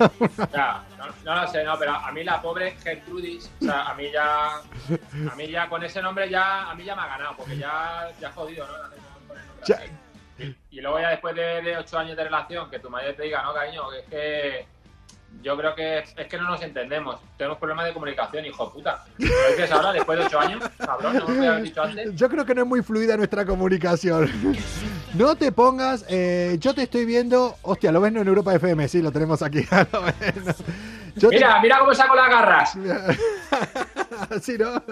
Ya, 0.52 0.84
no, 0.98 1.06
no 1.24 1.42
lo 1.42 1.48
sé, 1.48 1.64
no, 1.64 1.78
pero 1.78 1.92
a 1.92 2.10
mí 2.12 2.24
la 2.24 2.40
pobre 2.40 2.72
Gertrudis, 2.82 3.50
o 3.60 3.64
sea, 3.64 3.88
a 3.88 3.94
mí 3.94 4.10
ya, 4.12 4.56
a 4.56 5.36
mí 5.36 5.50
ya 5.50 5.68
con 5.68 5.82
ese 5.84 6.00
nombre 6.00 6.28
ya, 6.30 6.70
a 6.70 6.74
mí 6.74 6.84
ya 6.84 6.96
me 6.96 7.02
ha 7.02 7.06
ganado, 7.06 7.36
porque 7.36 7.56
ya, 7.58 8.08
ya 8.20 8.32
jodido, 8.32 8.66
¿no? 8.66 8.72
Ya-. 9.66 9.80
Y, 10.38 10.56
y 10.70 10.80
luego 10.80 10.98
ya 11.00 11.10
después 11.10 11.34
de, 11.36 11.62
de 11.62 11.76
ocho 11.76 11.98
años 11.98 12.16
de 12.16 12.24
relación, 12.24 12.70
que 12.70 12.78
tu 12.78 12.88
madre 12.90 13.12
te 13.12 13.24
diga, 13.24 13.42
no, 13.42 13.52
cariño, 13.52 13.82
que 13.90 13.98
es 13.98 14.06
que 14.06 14.66
yo 15.40 15.56
creo 15.56 15.74
que 15.74 15.98
es, 15.98 16.14
es 16.16 16.26
que 16.26 16.36
no 16.36 16.44
nos 16.44 16.62
entendemos, 16.62 17.20
tenemos 17.36 17.58
problemas 17.58 17.86
de 17.86 17.92
comunicación, 17.92 18.44
hijo 18.44 18.66
de 18.66 18.72
puta. 18.72 19.04
¿Lo 19.18 19.26
dices 19.48 19.70
ahora, 19.72 19.92
después 19.92 20.18
de 20.18 20.26
ocho 20.26 20.40
años? 20.40 20.62
Cabrón, 20.78 21.16
no 21.16 21.28
me 21.28 21.34
lo 21.34 21.52
habías 21.52 21.62
dicho 21.62 21.82
antes. 21.82 22.14
Yo 22.14 22.28
creo 22.28 22.44
que 22.44 22.54
no 22.54 22.62
es 22.62 22.68
muy 22.68 22.82
fluida 22.82 23.16
nuestra 23.16 23.44
comunicación. 23.46 24.30
No 25.14 25.36
te 25.36 25.52
pongas, 25.52 26.04
eh, 26.08 26.56
yo 26.58 26.74
te 26.74 26.82
estoy 26.84 27.04
viendo, 27.04 27.56
hostia, 27.62 27.92
lo 27.92 28.00
ves 28.00 28.12
no 28.12 28.20
en 28.22 28.28
Europa 28.28 28.54
FM, 28.54 28.88
sí, 28.88 29.02
lo 29.02 29.12
tenemos 29.12 29.42
aquí. 29.42 29.64
Lo 29.92 30.02
ves, 30.02 30.14
no. 30.44 30.54
Yo 31.16 31.28
te- 31.28 31.36
Mira, 31.36 31.60
mira 31.60 31.78
cómo 31.80 31.92
saco 31.94 32.14
las 32.14 32.28
garras. 32.30 32.72
Sí, 34.40 34.56
¿no? 34.58 34.82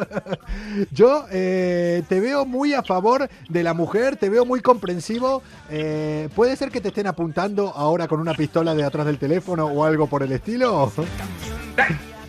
Yo 0.91 1.25
eh, 1.31 2.03
te 2.09 2.21
veo 2.21 2.45
muy 2.45 2.75
a 2.75 2.83
favor 2.83 3.29
de 3.49 3.63
la 3.63 3.73
mujer, 3.75 4.17
te 4.17 4.29
veo 4.29 4.45
muy 4.45 4.61
comprensivo. 4.61 5.43
Eh, 5.71 6.29
¿Puede 6.35 6.57
ser 6.57 6.71
que 6.71 6.81
te 6.81 6.89
estén 6.89 7.07
apuntando 7.07 7.69
ahora 7.75 8.09
con 8.09 8.21
una 8.21 8.35
pistola 8.35 8.75
de 8.75 8.83
atrás 8.85 9.07
del 9.07 9.19
teléfono 9.19 9.67
o 9.67 9.85
algo 9.85 10.07
por 10.09 10.23
el 10.23 10.33
estilo? 10.33 10.93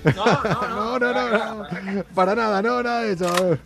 No, 0.03 0.41
no, 0.41 0.59
no. 0.69 0.99
No, 0.99 1.13
no, 1.13 1.13
no, 1.13 1.91
no. 1.93 2.03
Para 2.15 2.33
nada, 2.35 2.61
no, 2.61 2.81
nada 2.81 3.01
de 3.01 3.13
eso. 3.13 3.57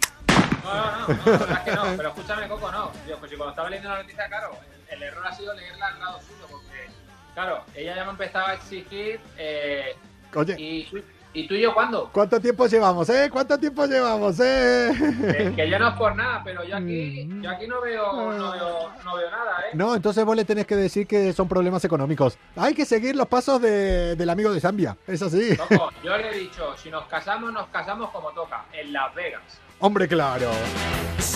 No, 0.65 0.73
no, 0.73 1.07
no, 1.07 1.07
no, 1.07 1.31
la 1.31 1.37
verdad 1.37 1.51
es 1.57 1.59
que 1.63 1.71
no, 1.75 1.83
pero 1.97 2.09
escúchame, 2.09 2.47
Coco, 2.47 2.71
no. 2.71 2.89
Tío, 3.05 3.17
pues 3.19 3.31
si 3.31 3.37
cuando 3.37 3.51
estaba 3.51 3.69
leyendo 3.69 3.89
la 3.91 4.01
noticia, 4.01 4.27
claro, 4.27 4.51
el, 4.89 4.95
el 4.97 5.03
error 5.03 5.27
ha 5.27 5.33
sido 5.33 5.53
leerla 5.53 5.87
al 5.87 5.99
lado 5.99 6.19
suyo, 6.21 6.47
porque, 6.49 6.89
claro, 7.33 7.61
ella 7.75 7.95
ya 7.95 8.03
me 8.05 8.11
empezaba 8.11 8.49
a 8.49 8.53
exigir, 8.55 9.19
eh, 9.37 9.95
Oye, 10.33 10.55
y, 10.59 10.89
¿y 11.33 11.47
tú 11.47 11.53
y 11.53 11.61
yo 11.61 11.73
cuándo? 11.73 12.09
¿cuánto 12.11 12.39
tiempo 12.41 12.65
llevamos, 12.67 13.07
eh? 13.09 13.29
¿Cuánto 13.31 13.57
tiempo 13.57 13.85
llevamos, 13.85 14.37
eh? 14.41 14.91
Que, 15.37 15.53
que 15.55 15.69
yo 15.69 15.79
no 15.79 15.89
es 15.89 15.95
por 15.95 16.15
nada, 16.15 16.41
pero 16.43 16.63
yo 16.63 16.75
aquí, 16.77 17.25
Mm. 17.25 17.41
yo 17.41 17.49
aquí 17.51 17.67
no 17.67 17.81
veo, 17.81 18.11
no 18.13 18.51
veo, 18.51 18.89
no 19.03 19.15
veo 19.15 19.31
nada, 19.31 19.59
¿eh? 19.61 19.71
No, 19.75 19.95
entonces 19.95 20.25
vos 20.25 20.35
le 20.35 20.43
tenés 20.45 20.65
que 20.65 20.75
decir 20.75 21.07
que 21.07 21.31
son 21.33 21.47
problemas 21.47 21.83
económicos. 21.85 22.37
Hay 22.55 22.73
que 22.73 22.85
seguir 22.85 23.15
los 23.15 23.27
pasos 23.27 23.61
de- 23.61 24.15
del 24.15 24.29
amigo 24.29 24.51
de 24.51 24.59
Zambia, 24.59 24.97
es 25.07 25.21
así. 25.21 25.57
Yo 26.03 26.17
le 26.17 26.29
he 26.31 26.39
dicho, 26.39 26.75
si 26.77 26.89
nos 26.89 27.05
casamos, 27.05 27.51
nos 27.53 27.67
casamos 27.67 28.09
como 28.11 28.31
toca, 28.31 28.65
en 28.73 28.91
Las 28.91 29.13
Vegas. 29.15 29.43
Hombre, 29.79 30.07
claro. 30.07 30.49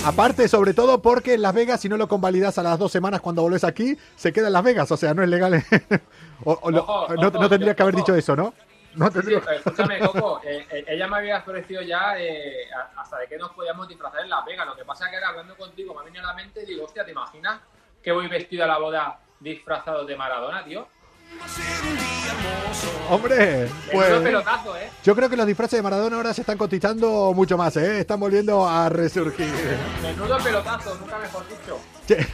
Aparte, 0.06 0.48
sobre 0.48 0.74
todo 0.74 1.02
porque 1.02 1.34
en 1.34 1.42
Las 1.42 1.54
Vegas, 1.54 1.82
si 1.82 1.90
no 1.90 1.98
lo 1.98 2.08
convalidas 2.08 2.58
a 2.58 2.64
las 2.64 2.80
dos 2.80 2.92
semanas 2.92 3.22
cuando 3.22 3.42
volvés 3.42 3.64
aquí, 3.64 3.98
se 4.16 4.32
queda 4.32 4.48
en 4.48 4.54
Las 4.54 4.64
Vegas. 4.64 4.92
O 4.92 4.98
sea, 4.98 5.14
no 5.14 5.24
es 5.24 5.30
legal. 5.30 5.64
o, 6.46 6.58
o 6.62 6.72
lo- 6.72 6.80
Ojo, 6.84 7.16
no, 7.16 7.28
ojo, 7.28 7.40
no 7.40 7.50
tendría 7.50 7.72
yo- 7.74 7.76
que 7.76 7.84
haber 7.84 7.96
ojo. 7.96 8.04
dicho 8.04 8.16
eso, 8.16 8.36
¿no? 8.36 8.54
No 8.96 9.06
Sí, 9.12 9.20
pero 9.24 9.52
escúchame, 9.52 10.00
Coco, 10.00 10.42
eh, 10.44 10.66
eh, 10.72 10.84
ella 10.88 11.08
me 11.08 11.18
había 11.18 11.38
ofrecido 11.38 11.82
ya 11.84 12.18
eh, 12.18 12.66
hasta 12.98 13.20
de 13.20 13.28
que 13.28 13.38
nos 13.38 13.52
podíamos 13.52 13.88
disfrazar 13.88 14.22
en 14.22 14.30
Las 14.30 14.44
Vegas. 14.46 14.66
Lo 14.66 14.76
que 14.76 14.84
pasa 14.84 15.06
es 15.06 15.12
que 15.12 15.18
ahora 15.18 15.30
hablando 15.30 15.56
contigo 15.56 15.94
me 15.94 16.02
ha 16.02 16.04
venido 16.06 16.24
a 16.24 16.28
la 16.28 16.34
mente 16.34 16.64
y 16.64 16.66
digo, 16.66 16.86
hostia, 16.86 17.06
¿te 17.06 17.12
imaginas 17.12 17.60
que 18.02 18.12
voy 18.12 18.28
vestido 18.28 18.64
a 18.64 18.68
la 18.68 18.80
boda 18.80 19.20
disfrazados 19.40 20.08
de 20.08 20.16
Maradona, 20.18 20.64
tío. 20.66 20.88
Hombre, 23.10 23.68
pues 23.92 24.08
pelotazo, 24.22 24.78
¿eh? 24.78 24.88
yo 25.04 25.16
creo 25.16 25.28
que 25.30 25.36
los 25.36 25.48
disfraces 25.48 25.80
de 25.80 25.82
Maradona 25.84 26.16
ahora 26.18 26.32
se 26.32 26.42
están 26.42 26.60
cotizando 26.60 27.34
mucho 27.36 27.58
más, 27.58 27.76
¿eh? 27.78 28.02
Están 28.02 28.20
volviendo 28.20 28.68
a 28.68 28.88
resurgir. 28.88 29.48
Menudo 30.04 30.38
pelotazo, 30.38 30.96
nunca 31.00 31.18
mejor 31.18 31.44
dicho. 31.48 31.80
Che, 32.08 32.28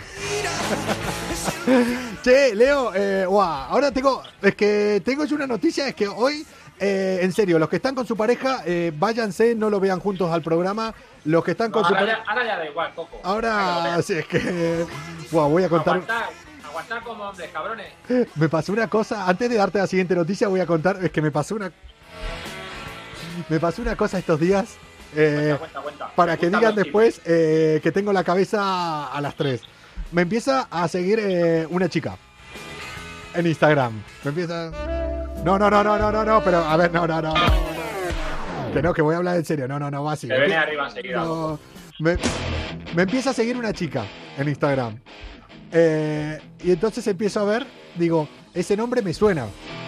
Che, 2.23 2.55
Leo, 2.55 2.91
eh, 2.93 3.25
guau, 3.25 3.47
ahora 3.69 3.91
tengo, 3.91 4.21
es 4.41 4.55
que 4.55 5.01
tengo 5.05 5.23
yo 5.25 5.35
una 5.35 5.47
noticia, 5.47 5.87
es 5.87 5.95
que 5.95 6.07
hoy, 6.07 6.45
eh, 6.79 7.19
en 7.21 7.31
serio, 7.31 7.57
los 7.57 7.69
que 7.69 7.77
están 7.77 7.95
con 7.95 8.05
su 8.05 8.17
pareja, 8.17 8.61
eh, 8.65 8.91
váyanse, 8.97 9.55
no 9.55 9.69
lo 9.69 9.79
vean 9.79 9.99
juntos 10.01 10.29
al 10.31 10.41
programa. 10.41 10.93
Los 11.23 11.43
que 11.43 11.51
están 11.51 11.71
No, 11.71 11.73
con 11.75 11.85
su 11.85 11.93
ahora, 11.95 11.99
pareja... 12.05 12.23
ahora 12.31 12.45
ya 12.45 12.57
da 12.57 12.65
igual, 12.65 12.93
Coco. 12.95 13.19
Ahora, 13.23 14.01
sí, 14.03 14.13
es 14.13 14.27
que... 14.27 14.85
Voy 15.31 15.63
a 15.63 15.69
contar... 15.69 15.95
Aguantar, 15.95 16.29
como 17.03 17.23
hombres, 17.29 17.49
cabrones. 17.51 17.87
Me 18.35 18.49
pasó 18.49 18.71
una 18.73 18.87
cosa, 18.87 19.27
antes 19.27 19.49
de 19.49 19.55
darte 19.55 19.79
la 19.79 19.87
siguiente 19.87 20.15
noticia 20.15 20.47
voy 20.47 20.59
a 20.59 20.65
contar, 20.65 20.99
es 21.03 21.11
que 21.11 21.21
me 21.21 21.31
pasó 21.31 21.55
una... 21.55 21.71
Me 23.49 23.59
pasó 23.59 23.81
una 23.81 23.95
cosa 23.95 24.17
estos 24.17 24.39
días, 24.39 24.77
eh, 25.15 25.55
Cuenta, 25.59 25.81
cuenta, 25.81 25.81
cuenta. 25.81 26.15
para 26.15 26.37
que 26.37 26.49
digan 26.49 26.75
después 26.75 27.21
eh, 27.25 27.79
que 27.83 27.91
tengo 27.91 28.13
la 28.13 28.23
cabeza 28.23 29.07
a 29.07 29.21
las 29.21 29.35
3. 29.35 29.61
Me 30.11 30.21
empieza 30.21 30.67
a 30.71 30.87
seguir 30.87 31.19
eh, 31.21 31.67
una 31.69 31.89
chica 31.89 32.17
en 33.33 33.47
Instagram. 33.47 34.01
Me 34.23 34.29
empieza... 34.29 34.71
No, 35.43 35.59
no, 35.59 35.69
no, 35.69 35.83
no, 35.83 35.97
no, 35.97 36.11
no, 36.11 36.23
no, 36.25 36.43
pero 36.43 36.57
a 36.59 36.75
ver, 36.77 36.91
no, 36.91 37.05
no, 37.05 37.21
no, 37.21 37.33
no. 37.33 37.39
no. 38.67 38.73
Que 38.73 38.81
no, 38.81 38.93
que 38.93 39.01
voy 39.01 39.13
a 39.13 39.17
hablar 39.17 39.37
en 39.37 39.45
serio. 39.45 39.67
No, 39.67 39.77
no, 39.79 39.91
no, 39.91 40.03
va 40.03 40.13
así. 40.13 40.27
Te 40.27 40.37
viene 40.37 40.55
arriba 40.55 40.87
enseguida. 40.87 41.23
No, 41.23 41.59
me, 41.99 42.17
me 42.95 43.03
empieza 43.03 43.29
a 43.29 43.33
seguir 43.33 43.55
una 43.57 43.71
chica 43.73 44.05
en 44.37 44.49
Instagram. 44.49 44.99
Eh, 45.77 46.39
y 46.63 46.71
entonces 46.71 47.05
empiezo 47.05 47.41
a 47.41 47.43
ver, 47.43 47.67
digo, 47.95 48.29
ese 48.53 48.77
nombre 48.77 49.01
me 49.01 49.13
suena. 49.13 49.45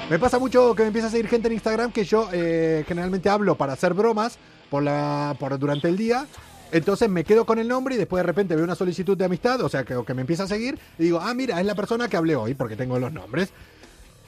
Me 0.09 0.19
pasa 0.19 0.37
mucho 0.37 0.75
que 0.75 0.83
me 0.83 0.87
empieza 0.87 1.07
a 1.07 1.11
seguir 1.11 1.29
gente 1.29 1.47
en 1.47 1.53
Instagram 1.53 1.93
que 1.93 2.03
yo 2.03 2.27
eh, 2.33 2.83
generalmente 2.85 3.29
hablo 3.29 3.55
para 3.55 3.71
hacer 3.71 3.93
bromas 3.93 4.37
por 4.69 4.83
la, 4.83 5.33
por, 5.39 5.57
durante 5.57 5.87
el 5.87 5.95
día. 5.95 6.27
Entonces 6.73 7.09
me 7.09 7.23
quedo 7.23 7.45
con 7.45 7.57
el 7.57 7.69
nombre 7.69 7.95
y 7.95 7.97
después 7.97 8.19
de 8.19 8.27
repente 8.27 8.53
veo 8.53 8.65
una 8.65 8.75
solicitud 8.75 9.17
de 9.17 9.23
amistad, 9.23 9.61
o 9.61 9.69
sea, 9.69 9.85
que, 9.85 9.97
que 10.05 10.13
me 10.13 10.21
empieza 10.21 10.43
a 10.43 10.47
seguir 10.47 10.77
y 10.99 11.03
digo, 11.03 11.21
ah, 11.21 11.33
mira, 11.33 11.57
es 11.61 11.65
la 11.65 11.75
persona 11.75 12.09
que 12.09 12.17
hablé 12.17 12.35
hoy 12.35 12.53
porque 12.53 12.75
tengo 12.75 12.99
los 12.99 13.13
nombres. 13.13 13.49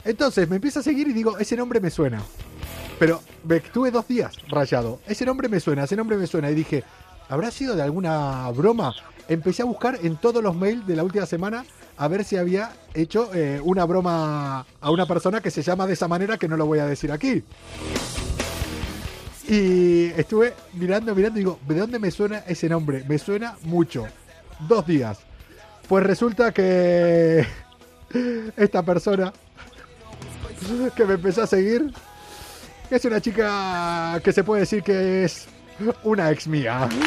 Entonces 0.06 0.48
me 0.48 0.56
empieza 0.56 0.80
a 0.80 0.82
seguir 0.82 1.08
y 1.08 1.12
digo, 1.12 1.36
ese 1.36 1.58
nombre 1.58 1.78
me 1.78 1.90
suena. 1.90 2.22
Pero 2.98 3.20
me 3.44 3.56
estuve 3.56 3.90
dos 3.90 4.08
días 4.08 4.34
rayado. 4.48 5.00
Ese 5.06 5.26
nombre 5.26 5.50
me 5.50 5.60
suena, 5.60 5.84
ese 5.84 5.96
nombre 5.96 6.16
me 6.16 6.26
suena. 6.26 6.50
Y 6.50 6.54
dije, 6.54 6.84
¿habrá 7.28 7.50
sido 7.50 7.76
de 7.76 7.82
alguna 7.82 8.50
broma? 8.50 8.94
Empecé 9.30 9.62
a 9.62 9.64
buscar 9.64 9.96
en 10.02 10.16
todos 10.16 10.42
los 10.42 10.56
mails 10.56 10.84
de 10.88 10.96
la 10.96 11.04
última 11.04 11.24
semana 11.24 11.64
a 11.96 12.08
ver 12.08 12.24
si 12.24 12.36
había 12.36 12.72
hecho 12.94 13.32
eh, 13.32 13.60
una 13.62 13.84
broma 13.84 14.66
a 14.80 14.90
una 14.90 15.06
persona 15.06 15.40
que 15.40 15.52
se 15.52 15.62
llama 15.62 15.86
de 15.86 15.92
esa 15.92 16.08
manera 16.08 16.36
que 16.36 16.48
no 16.48 16.56
lo 16.56 16.66
voy 16.66 16.80
a 16.80 16.86
decir 16.86 17.12
aquí. 17.12 17.44
Y 19.48 20.06
estuve 20.16 20.54
mirando, 20.72 21.14
mirando 21.14 21.38
y 21.38 21.42
digo, 21.42 21.60
¿de 21.68 21.76
dónde 21.76 22.00
me 22.00 22.10
suena 22.10 22.38
ese 22.38 22.68
nombre? 22.68 23.04
Me 23.06 23.18
suena 23.18 23.56
mucho. 23.62 24.04
Dos 24.68 24.84
días. 24.84 25.20
Pues 25.88 26.02
resulta 26.02 26.50
que 26.50 27.46
esta 28.56 28.82
persona 28.82 29.32
que 30.96 31.04
me 31.04 31.14
empezó 31.14 31.44
a 31.44 31.46
seguir 31.46 31.94
es 32.90 33.04
una 33.04 33.20
chica 33.20 34.20
que 34.24 34.32
se 34.32 34.42
puede 34.42 34.62
decir 34.62 34.82
que 34.82 35.22
es 35.22 35.46
una 36.02 36.32
ex 36.32 36.48
mía. 36.48 36.88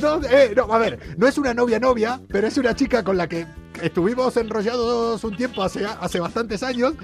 No, 0.00 0.20
eh, 0.24 0.52
no, 0.56 0.72
a 0.72 0.78
ver, 0.78 0.98
no 1.16 1.26
es 1.26 1.38
una 1.38 1.54
novia 1.54 1.78
novia, 1.78 2.20
pero 2.28 2.46
es 2.46 2.56
una 2.56 2.74
chica 2.74 3.02
con 3.02 3.16
la 3.16 3.28
que 3.28 3.46
estuvimos 3.82 4.36
enrollados 4.36 5.22
un 5.24 5.36
tiempo 5.36 5.62
hace, 5.62 5.84
hace 5.84 6.20
bastantes 6.20 6.62
años. 6.62 6.94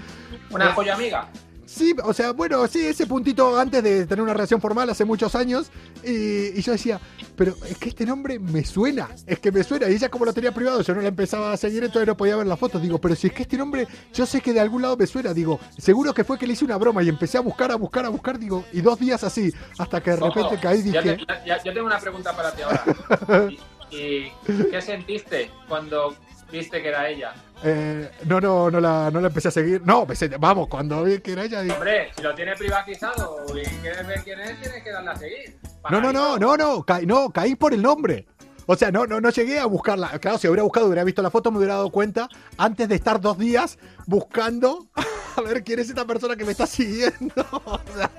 Una 0.51 0.73
joya 0.73 0.95
amiga. 0.95 1.29
Sí, 1.69 1.95
o 2.03 2.15
sea, 2.15 2.33
bueno, 2.33 2.67
sí, 2.67 2.87
ese 2.87 3.07
puntito 3.07 3.59
antes 3.59 3.83
de 3.83 4.07
tener 4.07 4.23
una 4.23 4.33
relación 4.33 4.59
formal 4.59 4.89
hace 4.89 5.05
muchos 5.05 5.35
años. 5.35 5.71
Y, 6.03 6.59
y 6.59 6.63
yo 6.63 6.73
decía, 6.73 6.99
pero 7.37 7.55
es 7.69 7.77
que 7.77 7.91
este 7.91 8.07
nombre 8.07 8.39
me 8.39 8.65
suena, 8.65 9.11
es 9.27 9.39
que 9.39 9.53
me 9.53 9.63
suena. 9.63 9.87
Y 9.91 9.93
ella 9.93 10.09
como 10.09 10.25
lo 10.25 10.33
tenía 10.33 10.53
privado, 10.55 10.81
yo 10.81 10.95
no 10.95 11.03
la 11.03 11.09
empezaba 11.09 11.53
a 11.53 11.59
seguir, 11.59 11.85
entonces 11.85 12.07
no 12.07 12.17
podía 12.17 12.37
ver 12.37 12.47
las 12.47 12.59
fotos. 12.59 12.81
Digo, 12.81 12.99
pero 12.99 13.15
si 13.15 13.27
es 13.27 13.35
que 13.35 13.43
este 13.43 13.59
nombre, 13.59 13.87
yo 14.15 14.25
sé 14.25 14.41
que 14.41 14.55
de 14.55 14.61
algún 14.61 14.81
lado 14.81 14.97
me 14.97 15.07
suena. 15.07 15.35
Digo, 15.35 15.61
seguro 15.77 16.15
que 16.15 16.25
fue 16.25 16.39
que 16.39 16.47
le 16.47 16.55
hice 16.55 16.65
una 16.65 16.79
broma 16.79 17.03
y 17.03 17.11
empecé 17.11 17.37
a 17.37 17.43
buscar, 17.43 17.71
a 17.71 17.77
buscar, 17.77 18.07
a 18.07 18.09
buscar. 18.09 18.39
Digo, 18.39 18.65
y 18.73 18.81
dos 18.81 18.99
días 18.99 19.23
así, 19.23 19.53
hasta 19.79 20.03
que 20.03 20.13
de 20.13 20.17
repente 20.17 20.41
Ojo, 20.41 20.57
caí 20.63 20.79
y 20.79 20.83
dije, 20.85 21.03
te- 21.03 21.27
ya- 21.47 21.63
yo 21.63 21.75
tengo 21.75 21.87
una 21.87 21.99
pregunta 21.99 22.35
para 22.35 22.51
ti 22.53 22.63
ahora. 22.63 23.51
¿Y, 23.91 23.97
y 23.97 24.33
qué 24.71 24.81
sentiste 24.81 25.51
cuando 25.69 26.15
viste 26.51 26.83
que 26.83 26.89
era 26.89 27.09
ella? 27.09 27.35
eh, 27.65 28.11
no, 28.25 28.41
no, 28.41 28.71
no 28.71 28.81
la, 28.81 29.11
no 29.11 29.21
la 29.21 29.29
empecé 29.29 29.49
a 29.49 29.51
seguir. 29.51 29.83
No, 29.85 30.03
empecé- 30.07 30.37
vamos, 30.39 30.69
cuando 30.69 31.03
vi 31.05 31.19
que 31.21 31.33
era 31.33 31.45
ella, 31.45 31.61
dije, 31.63 31.75
Hombre, 31.75 32.11
si 32.17 32.23
lo 32.23 32.35
tiene 32.35 32.55
privatizado 32.57 33.45
y 33.57 33.65
quieres 33.81 34.07
ver 34.07 34.23
quién 34.23 34.41
es, 34.41 34.61
tienes 34.61 34.83
que 34.85 34.91
darle 34.91 35.11
a 35.11 35.17
seguir. 35.17 35.59
No, 35.91 36.01
no, 36.01 36.13
no, 36.13 36.39
no, 36.39 36.57
no, 36.57 36.83
caí, 36.85 37.07
no, 37.07 37.31
caí 37.31 37.55
por 37.55 37.73
el 37.75 37.83
nombre. 37.83 38.27
O 38.71 38.77
sea, 38.77 38.91
no, 38.91 39.07
no, 39.07 39.19
no 39.21 39.31
llegué 39.31 39.59
a 39.59 39.65
buscarla. 39.67 40.19
Claro, 40.19 40.37
si 40.37 40.47
hubiera 40.47 40.63
buscado, 40.63 40.87
hubiera 40.87 41.03
visto 41.03 41.23
la 41.23 41.31
foto, 41.31 41.51
me 41.51 41.57
hubiera 41.57 41.75
dado 41.75 41.91
cuenta 41.91 42.29
antes 42.59 42.87
de 42.89 42.97
estar 42.97 43.19
dos 43.19 43.39
días 43.39 43.79
buscando 44.07 44.89
a 45.37 45.41
ver 45.41 45.65
quién 45.65 45.79
es 45.79 45.89
esta 45.89 46.05
persona 46.05 46.37
que 46.37 46.45
me 46.45 46.53
está 46.53 46.67
siguiendo. 46.67 47.35
O 47.65 47.81
sea, 47.97 48.11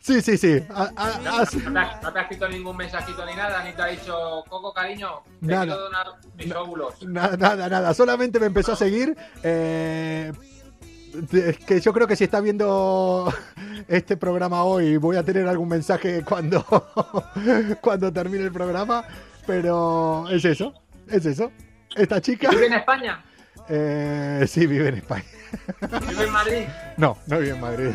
sí, 0.00 0.20
sí, 0.22 0.36
sí. 0.38 0.62
A- 0.74 0.90
a- 0.96 1.18
No, 1.22 1.36
así- 1.38 1.58
no 1.58 1.72
te, 1.72 1.78
has, 1.78 2.02
no 2.02 2.12
te 2.12 2.18
ha 2.18 2.22
escrito 2.22 2.48
ningún 2.48 2.76
mensajito 2.76 3.24
ni 3.26 3.34
nada, 3.34 3.62
ni 3.64 3.72
te 3.72 3.82
ha 3.82 3.86
dicho, 3.86 4.44
Coco, 4.48 4.72
cariño, 4.72 5.22
te 5.40 5.46
Nada. 5.46 5.64
quiero 5.64 5.80
donar 5.80 6.06
mis 6.36 6.52
óvulos. 6.54 7.02
Nada, 7.06 7.36
nada, 7.36 7.68
nada. 7.68 7.94
Solamente 7.94 8.38
me 8.40 8.46
empezó 8.46 8.72
a 8.72 8.76
seguir. 8.76 9.16
eh, 9.42 10.32
es 11.32 11.58
que 11.58 11.80
yo 11.80 11.92
creo 11.94 12.06
que 12.06 12.14
si 12.14 12.24
está 12.24 12.40
viendo 12.40 13.32
este 13.88 14.16
programa 14.18 14.64
hoy, 14.64 14.98
voy 14.98 15.16
a 15.16 15.22
tener 15.22 15.48
algún 15.48 15.68
mensaje 15.68 16.22
cuando, 16.22 16.62
cuando 17.80 18.12
termine 18.12 18.44
el 18.44 18.52
programa. 18.52 19.04
Pero 19.46 20.28
es 20.28 20.44
eso, 20.44 20.74
es 21.08 21.24
eso. 21.24 21.52
Esta 21.94 22.20
chica, 22.20 22.50
¿Vive 22.50 22.66
en 22.66 22.74
España? 22.74 23.24
Eh, 23.68 24.44
sí, 24.48 24.66
vive 24.66 24.88
en 24.88 24.96
España. 24.96 25.24
¿Vive 26.08 26.24
en 26.24 26.32
Madrid? 26.32 26.64
No, 26.96 27.18
no 27.26 27.38
vive 27.38 27.54
en 27.54 27.60
Madrid. 27.60 27.90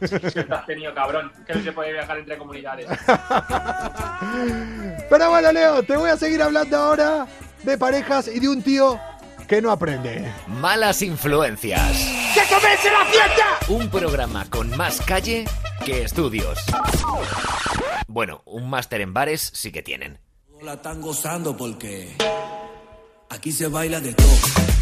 ¿Qué 0.00 0.18
te 0.44 0.54
has 0.54 0.66
tenido, 0.66 0.94
cabrón? 0.94 1.32
Que 1.46 1.54
no 1.54 1.62
se 1.62 1.72
puede 1.72 1.92
viajar 1.92 2.18
entre 2.18 2.36
comunidades. 2.36 2.86
Pero 5.08 5.30
bueno, 5.30 5.52
Leo, 5.52 5.82
te 5.82 5.96
voy 5.96 6.10
a 6.10 6.16
seguir 6.16 6.42
hablando 6.42 6.76
ahora 6.76 7.26
de 7.62 7.78
parejas 7.78 8.28
y 8.28 8.40
de 8.40 8.48
un 8.48 8.62
tío 8.62 8.98
que 9.46 9.62
no 9.62 9.70
aprende. 9.70 10.32
Malas 10.46 11.02
influencias. 11.02 11.92
¡Que 12.34 12.42
comience 12.52 12.90
la 12.90 13.04
fiesta! 13.04 13.44
Un 13.68 13.88
programa 13.90 14.44
con 14.50 14.76
más 14.76 15.00
calle 15.00 15.44
que 15.84 16.02
estudios. 16.02 16.58
Bueno, 18.08 18.42
un 18.44 18.68
máster 18.68 19.00
en 19.00 19.14
bares 19.14 19.50
sí 19.54 19.70
que 19.70 19.82
tienen. 19.82 20.18
La 20.62 20.74
están 20.74 21.00
gozando 21.00 21.56
porque 21.56 22.16
aquí 23.30 23.52
se 23.52 23.68
baila 23.68 24.00
de 24.00 24.14
todo. 24.14 24.75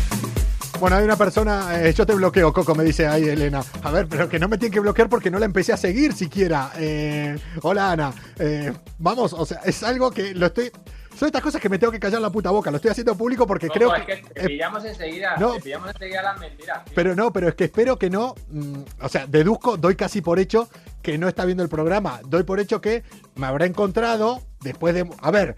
Bueno, 0.80 0.96
hay 0.96 1.04
una 1.04 1.16
persona, 1.16 1.82
eh, 1.82 1.92
yo 1.92 2.04
te 2.04 2.14
bloqueo, 2.14 2.52
Coco, 2.52 2.74
me 2.74 2.84
dice 2.84 3.06
ahí 3.06 3.28
Elena. 3.28 3.62
A 3.82 3.90
ver, 3.90 4.06
pero 4.08 4.28
que 4.28 4.38
no 4.38 4.48
me 4.48 4.58
tiene 4.58 4.72
que 4.72 4.80
bloquear 4.80 5.08
porque 5.08 5.30
no 5.30 5.38
la 5.38 5.46
empecé 5.46 5.72
a 5.72 5.76
seguir 5.76 6.12
siquiera. 6.12 6.72
Eh, 6.76 7.38
hola 7.62 7.92
Ana. 7.92 8.12
Eh, 8.38 8.72
vamos, 8.98 9.32
o 9.32 9.46
sea, 9.46 9.60
es 9.64 9.82
algo 9.82 10.10
que 10.10 10.34
lo 10.34 10.46
estoy... 10.46 10.70
Son 11.16 11.26
estas 11.26 11.42
cosas 11.42 11.60
que 11.60 11.68
me 11.68 11.78
tengo 11.78 11.92
que 11.92 12.00
callar 12.00 12.20
la 12.20 12.30
puta 12.30 12.50
boca. 12.50 12.72
Lo 12.72 12.76
estoy 12.76 12.90
haciendo 12.90 13.16
público 13.16 13.46
porque 13.46 13.68
Coco, 13.68 13.78
creo 13.78 13.94
es 13.94 14.04
que... 14.04 14.20
que 14.20 14.40
te 14.40 14.46
pillamos 14.48 14.84
enseguida, 14.84 15.37
no. 15.38 15.54
te 15.54 15.60
pillamos 15.60 15.90
enseguida 15.90 16.22
las 16.22 16.40
mentiras. 16.40 16.84
tío. 16.84 16.92
pero 16.94 17.14
no, 17.14 17.32
pero 17.32 17.48
es 17.48 17.54
que 17.54 17.64
espero 17.64 17.96
que 17.96 18.10
no. 18.10 18.34
mm, 18.50 18.80
o 19.00 19.08
sea, 19.08 19.26
deduzco, 19.28 19.76
doy 19.76 19.94
casi 19.94 20.22
por 20.22 20.40
hecho 20.40 20.68
que 21.02 21.16
no 21.16 21.28
está 21.28 21.44
viendo 21.44 21.62
el 21.62 21.68
programa. 21.68 22.20
Doy 22.26 22.42
por 22.42 22.58
hecho 22.58 22.80
que 22.80 23.04
me 23.37 23.46
habrá 23.46 23.64
encontrado 23.64 24.42
después 24.60 24.92
de. 24.92 25.08
A 25.20 25.30
ver, 25.30 25.56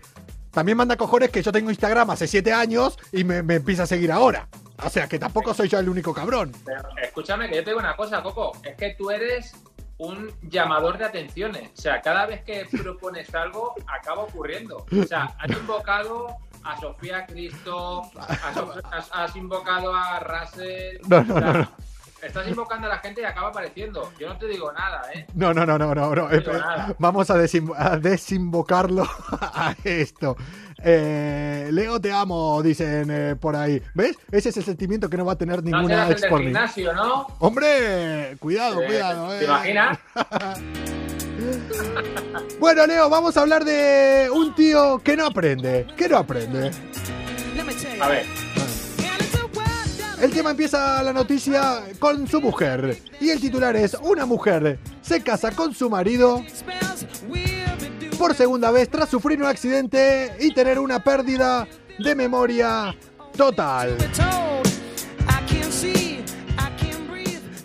también 0.51 0.77
manda 0.77 0.97
cojones 0.97 1.31
que 1.31 1.43
yo 1.43 1.53
tengo 1.53 1.71
Instagram 1.71 2.11
hace 2.11 2.27
siete 2.27 2.53
años 2.53 2.99
y 3.11 3.25
me, 3.25 3.43
me 3.43 3.55
empieza 3.55 3.85
a 3.85 3.87
seguir 3.87 4.13
ahora. 4.13 4.49
O 4.85 4.91
sea, 4.91 5.07
que 5.09 5.19
tampoco 5.19 5.55
soy 5.55 5.69
yo 5.69 5.79
el 5.79 5.89
único 5.89 6.13
cabrón. 6.15 6.53
Pero 6.65 6.89
escúchame, 7.03 7.49
que 7.49 7.57
yo 7.57 7.65
te 7.65 7.71
digo 7.71 7.81
una 7.81 7.97
cosa, 7.97 8.23
Coco. 8.23 8.53
Es 8.63 8.77
que 8.77 8.95
tú 8.99 9.11
eres 9.11 9.55
un 9.99 10.31
llamador 10.43 10.99
de 10.99 11.07
atenciones. 11.07 11.71
O 11.77 11.81
sea, 11.81 12.01
cada 12.03 12.27
vez 12.27 12.43
que 12.45 12.67
propones 12.71 13.35
algo, 13.35 13.75
acaba 13.87 14.23
ocurriendo. 14.23 14.85
O 15.01 15.05
sea, 15.05 15.35
has 15.39 15.51
invocado 15.51 16.37
a 16.65 16.79
Sofía 16.81 17.25
Cristo, 17.27 18.03
has, 18.19 18.57
has- 18.93 19.11
has 19.13 19.37
invocado 19.37 19.95
a 19.95 20.21
Russell. 20.21 20.99
No, 21.09 21.23
no, 21.25 21.35
o 21.37 21.39
sea, 21.41 21.53
no, 21.53 21.59
no. 21.61 21.71
Estás 22.23 22.49
invocando 22.49 22.87
a 22.87 22.91
la 22.91 22.99
gente 22.99 23.21
y 23.21 23.25
acaba 23.25 23.49
apareciendo. 23.49 24.11
Yo 24.19 24.29
no 24.29 24.37
te 24.39 24.47
digo 24.49 24.73
nada, 24.73 25.03
¿eh? 25.15 25.27
No, 25.35 25.55
no, 25.55 25.65
no, 25.65 25.79
no, 25.79 25.95
no. 25.95 26.15
no. 26.15 26.29
nada. 26.29 26.95
Vamos 26.99 27.31
a, 27.31 27.35
a 27.35 27.97
desinvocarlo 27.99 29.07
a 29.31 29.75
esto. 29.85 30.37
Eh, 30.83 31.69
Leo, 31.73 32.01
te 32.01 32.13
amo, 32.13 32.63
dicen 32.63 33.09
eh, 33.11 33.37
por 33.37 33.57
ahí. 33.57 33.83
¿Ves? 33.95 34.17
Ese 34.31 34.51
es 34.51 34.57
el 34.59 34.65
sentimiento 34.65 35.09
que 35.09 35.17
no 35.17 35.25
va 35.25 35.33
a 35.33 35.39
tener 35.39 35.63
No 35.65 35.71
ninguna 35.71 36.07
el 36.07 36.13
ex 36.13 36.27
por 36.27 36.43
gimnasio, 36.43 36.93
¿no? 36.93 37.27
Hombre, 37.39 38.37
cuidado, 38.39 38.83
Eh, 38.83 38.87
cuidado. 38.87 39.39
¿Te 39.39 39.45
imaginas? 39.45 39.99
Bueno, 42.59 42.87
Leo, 42.87 43.09
vamos 43.11 43.37
a 43.37 43.43
hablar 43.43 43.65
de 43.65 44.29
un 44.33 44.55
tío 44.55 44.99
que 45.05 45.17
no 45.17 45.27
aprende. 45.27 45.87
Que 45.97 46.09
no 46.09 46.19
aprende. 46.19 46.71
A 48.01 48.09
ver, 48.09 48.27
El 50.21 50.31
tema 50.31 50.51
empieza 50.51 51.03
la 51.03 51.13
noticia 51.13 51.83
con 51.99 52.27
su 52.27 52.41
mujer. 52.41 52.99
Y 53.21 53.31
el 53.31 53.41
titular 53.41 53.77
es: 53.77 53.95
Una 54.03 54.25
mujer 54.27 54.79
se 55.03 55.23
casa 55.23 55.51
con 55.53 55.75
su 55.75 55.91
marido 55.91 56.43
por 58.17 58.35
segunda 58.35 58.71
vez 58.71 58.89
tras 58.89 59.09
sufrir 59.09 59.41
un 59.41 59.47
accidente 59.47 60.35
y 60.41 60.53
tener 60.55 60.79
una 60.79 61.03
pérdida 61.03 61.69
de 61.99 62.15
memoria 62.15 62.95
total. 63.37 63.97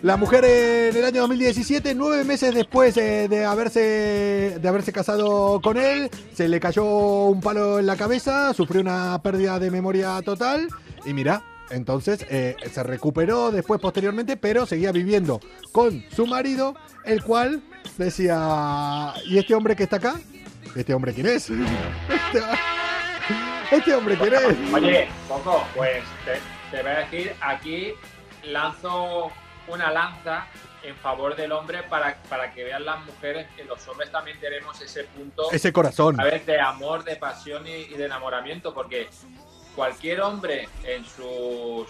La 0.02 0.16
mujer 0.16 0.44
en 0.44 0.96
el 0.96 1.04
año 1.04 1.20
2017, 1.22 1.94
nueve 1.94 2.24
meses 2.24 2.52
después 2.54 2.96
eh, 2.96 3.28
de, 3.28 3.44
haberse, 3.44 4.58
de 4.60 4.68
haberse 4.68 4.92
casado 4.92 5.60
con 5.62 5.76
él, 5.76 6.10
se 6.34 6.48
le 6.48 6.58
cayó 6.58 6.84
un 7.26 7.40
palo 7.40 7.78
en 7.78 7.86
la 7.86 7.96
cabeza, 7.96 8.52
sufrió 8.52 8.80
una 8.80 9.20
pérdida 9.22 9.60
de 9.60 9.70
memoria 9.70 10.20
total 10.22 10.68
y 11.04 11.12
mira, 11.14 11.44
entonces 11.70 12.26
eh, 12.28 12.56
se 12.72 12.82
recuperó 12.82 13.52
después 13.52 13.80
posteriormente, 13.80 14.36
pero 14.36 14.66
seguía 14.66 14.90
viviendo 14.90 15.40
con 15.70 16.04
su 16.14 16.26
marido, 16.26 16.74
el 17.04 17.22
cual 17.22 17.62
decía, 17.96 19.14
¿y 19.26 19.38
este 19.38 19.54
hombre 19.54 19.76
que 19.76 19.84
está 19.84 19.96
acá? 19.96 20.20
¿Este 20.76 20.94
hombre 20.94 21.12
quién 21.14 21.26
es? 21.26 21.50
Este, 22.08 22.42
este 23.76 23.94
hombre 23.94 24.16
quién 24.16 24.34
es? 24.34 24.72
oye, 24.74 25.08
Coco, 25.28 25.64
pues 25.74 26.02
te, 26.24 26.40
te 26.76 26.82
voy 26.82 26.90
a 26.92 26.98
decir, 27.00 27.34
aquí 27.40 27.92
lanzo 28.44 29.30
una 29.68 29.90
lanza 29.90 30.46
en 30.82 30.96
favor 30.96 31.36
del 31.36 31.52
hombre 31.52 31.82
para, 31.84 32.16
para 32.28 32.52
que 32.52 32.64
vean 32.64 32.84
las 32.84 33.04
mujeres 33.06 33.46
que 33.56 33.64
los 33.64 33.86
hombres 33.88 34.10
también 34.10 34.38
tenemos 34.40 34.80
ese 34.80 35.04
punto 35.04 35.50
Ese 35.52 35.72
corazón. 35.72 36.20
a 36.20 36.24
ver, 36.24 36.44
de 36.44 36.60
amor, 36.60 37.04
de 37.04 37.16
pasión 37.16 37.66
y, 37.66 37.70
y 37.70 37.94
de 37.94 38.06
enamoramiento, 38.06 38.74
porque 38.74 39.08
cualquier 39.76 40.20
hombre 40.22 40.68
en 40.84 41.04
su 41.04 41.86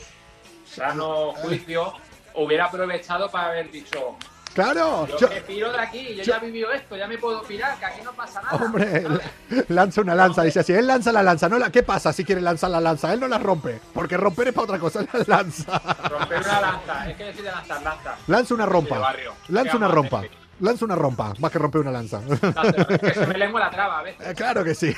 sano 0.67 1.33
juicio 1.35 1.95
hubiera 2.35 2.67
aprovechado 2.67 3.31
para 3.31 3.49
haber 3.49 3.71
dicho, 3.71 4.17
Claro, 4.55 5.07
yo, 5.07 5.19
yo- 5.19 5.29
me 5.29 5.41
piro 5.41 5.73
de 5.73 5.79
aquí, 5.81 6.09
yo, 6.15 6.23
yo- 6.23 6.25
ya 6.25 6.37
he 6.37 6.41
vivido 6.47 6.71
esto, 6.73 6.97
ya 6.97 7.07
me 7.07 7.17
puedo 7.19 7.43
pirar, 7.43 7.79
que 7.79 7.85
aquí 7.87 8.01
no 8.05 8.13
pasa 8.13 8.43
nada. 8.43 8.57
Hombre, 8.65 9.03
la- 9.09 9.65
lanza 9.69 10.01
una 10.03 10.15
lanza, 10.15 10.43
dice 10.43 10.61
así, 10.61 10.73
él 10.73 10.87
lanza 10.87 11.11
la 11.13 11.23
lanza, 11.23 11.49
no 11.49 11.59
la, 11.59 11.71
¿qué 11.71 11.83
pasa 11.83 12.13
si 12.13 12.25
quiere 12.25 12.41
lanzar 12.41 12.71
la 12.71 12.81
lanza? 12.81 13.13
Él 13.13 13.21
no 13.21 13.29
la 13.29 13.39
rompe, 13.39 13.81
porque 13.95 14.17
romper 14.17 14.49
es 14.49 14.55
para 14.55 14.65
otra 14.65 14.79
cosa, 14.79 15.01
la 15.13 15.25
lanza. 15.27 15.79
Romper 16.09 16.41
una 16.41 16.61
lanza, 16.61 17.11
es 17.11 17.17
que 17.17 17.25
decir 17.25 17.43
de 17.43 17.51
lanzar 17.51 17.83
lanza. 17.83 18.15
Lanza 18.27 18.55
una 18.55 18.67
rompa, 18.67 19.15
lanza 19.49 19.77
una 19.77 19.89
rompa, 19.89 20.23
lanza 20.61 20.85
una 20.85 20.95
rompa, 20.97 21.33
más 21.39 21.51
que 21.51 21.59
romper 21.59 21.81
una 21.81 21.91
lanza. 21.91 22.21
Es 22.29 23.01
que 23.01 23.15
se 23.15 23.27
me 23.27 23.39
lengua 23.39 23.61
la 23.61 23.71
traba 23.71 24.01
a 24.01 24.03
veces. 24.03 24.27
Eh, 24.27 24.35
claro 24.35 24.63
que 24.65 24.75
sí. 24.75 24.95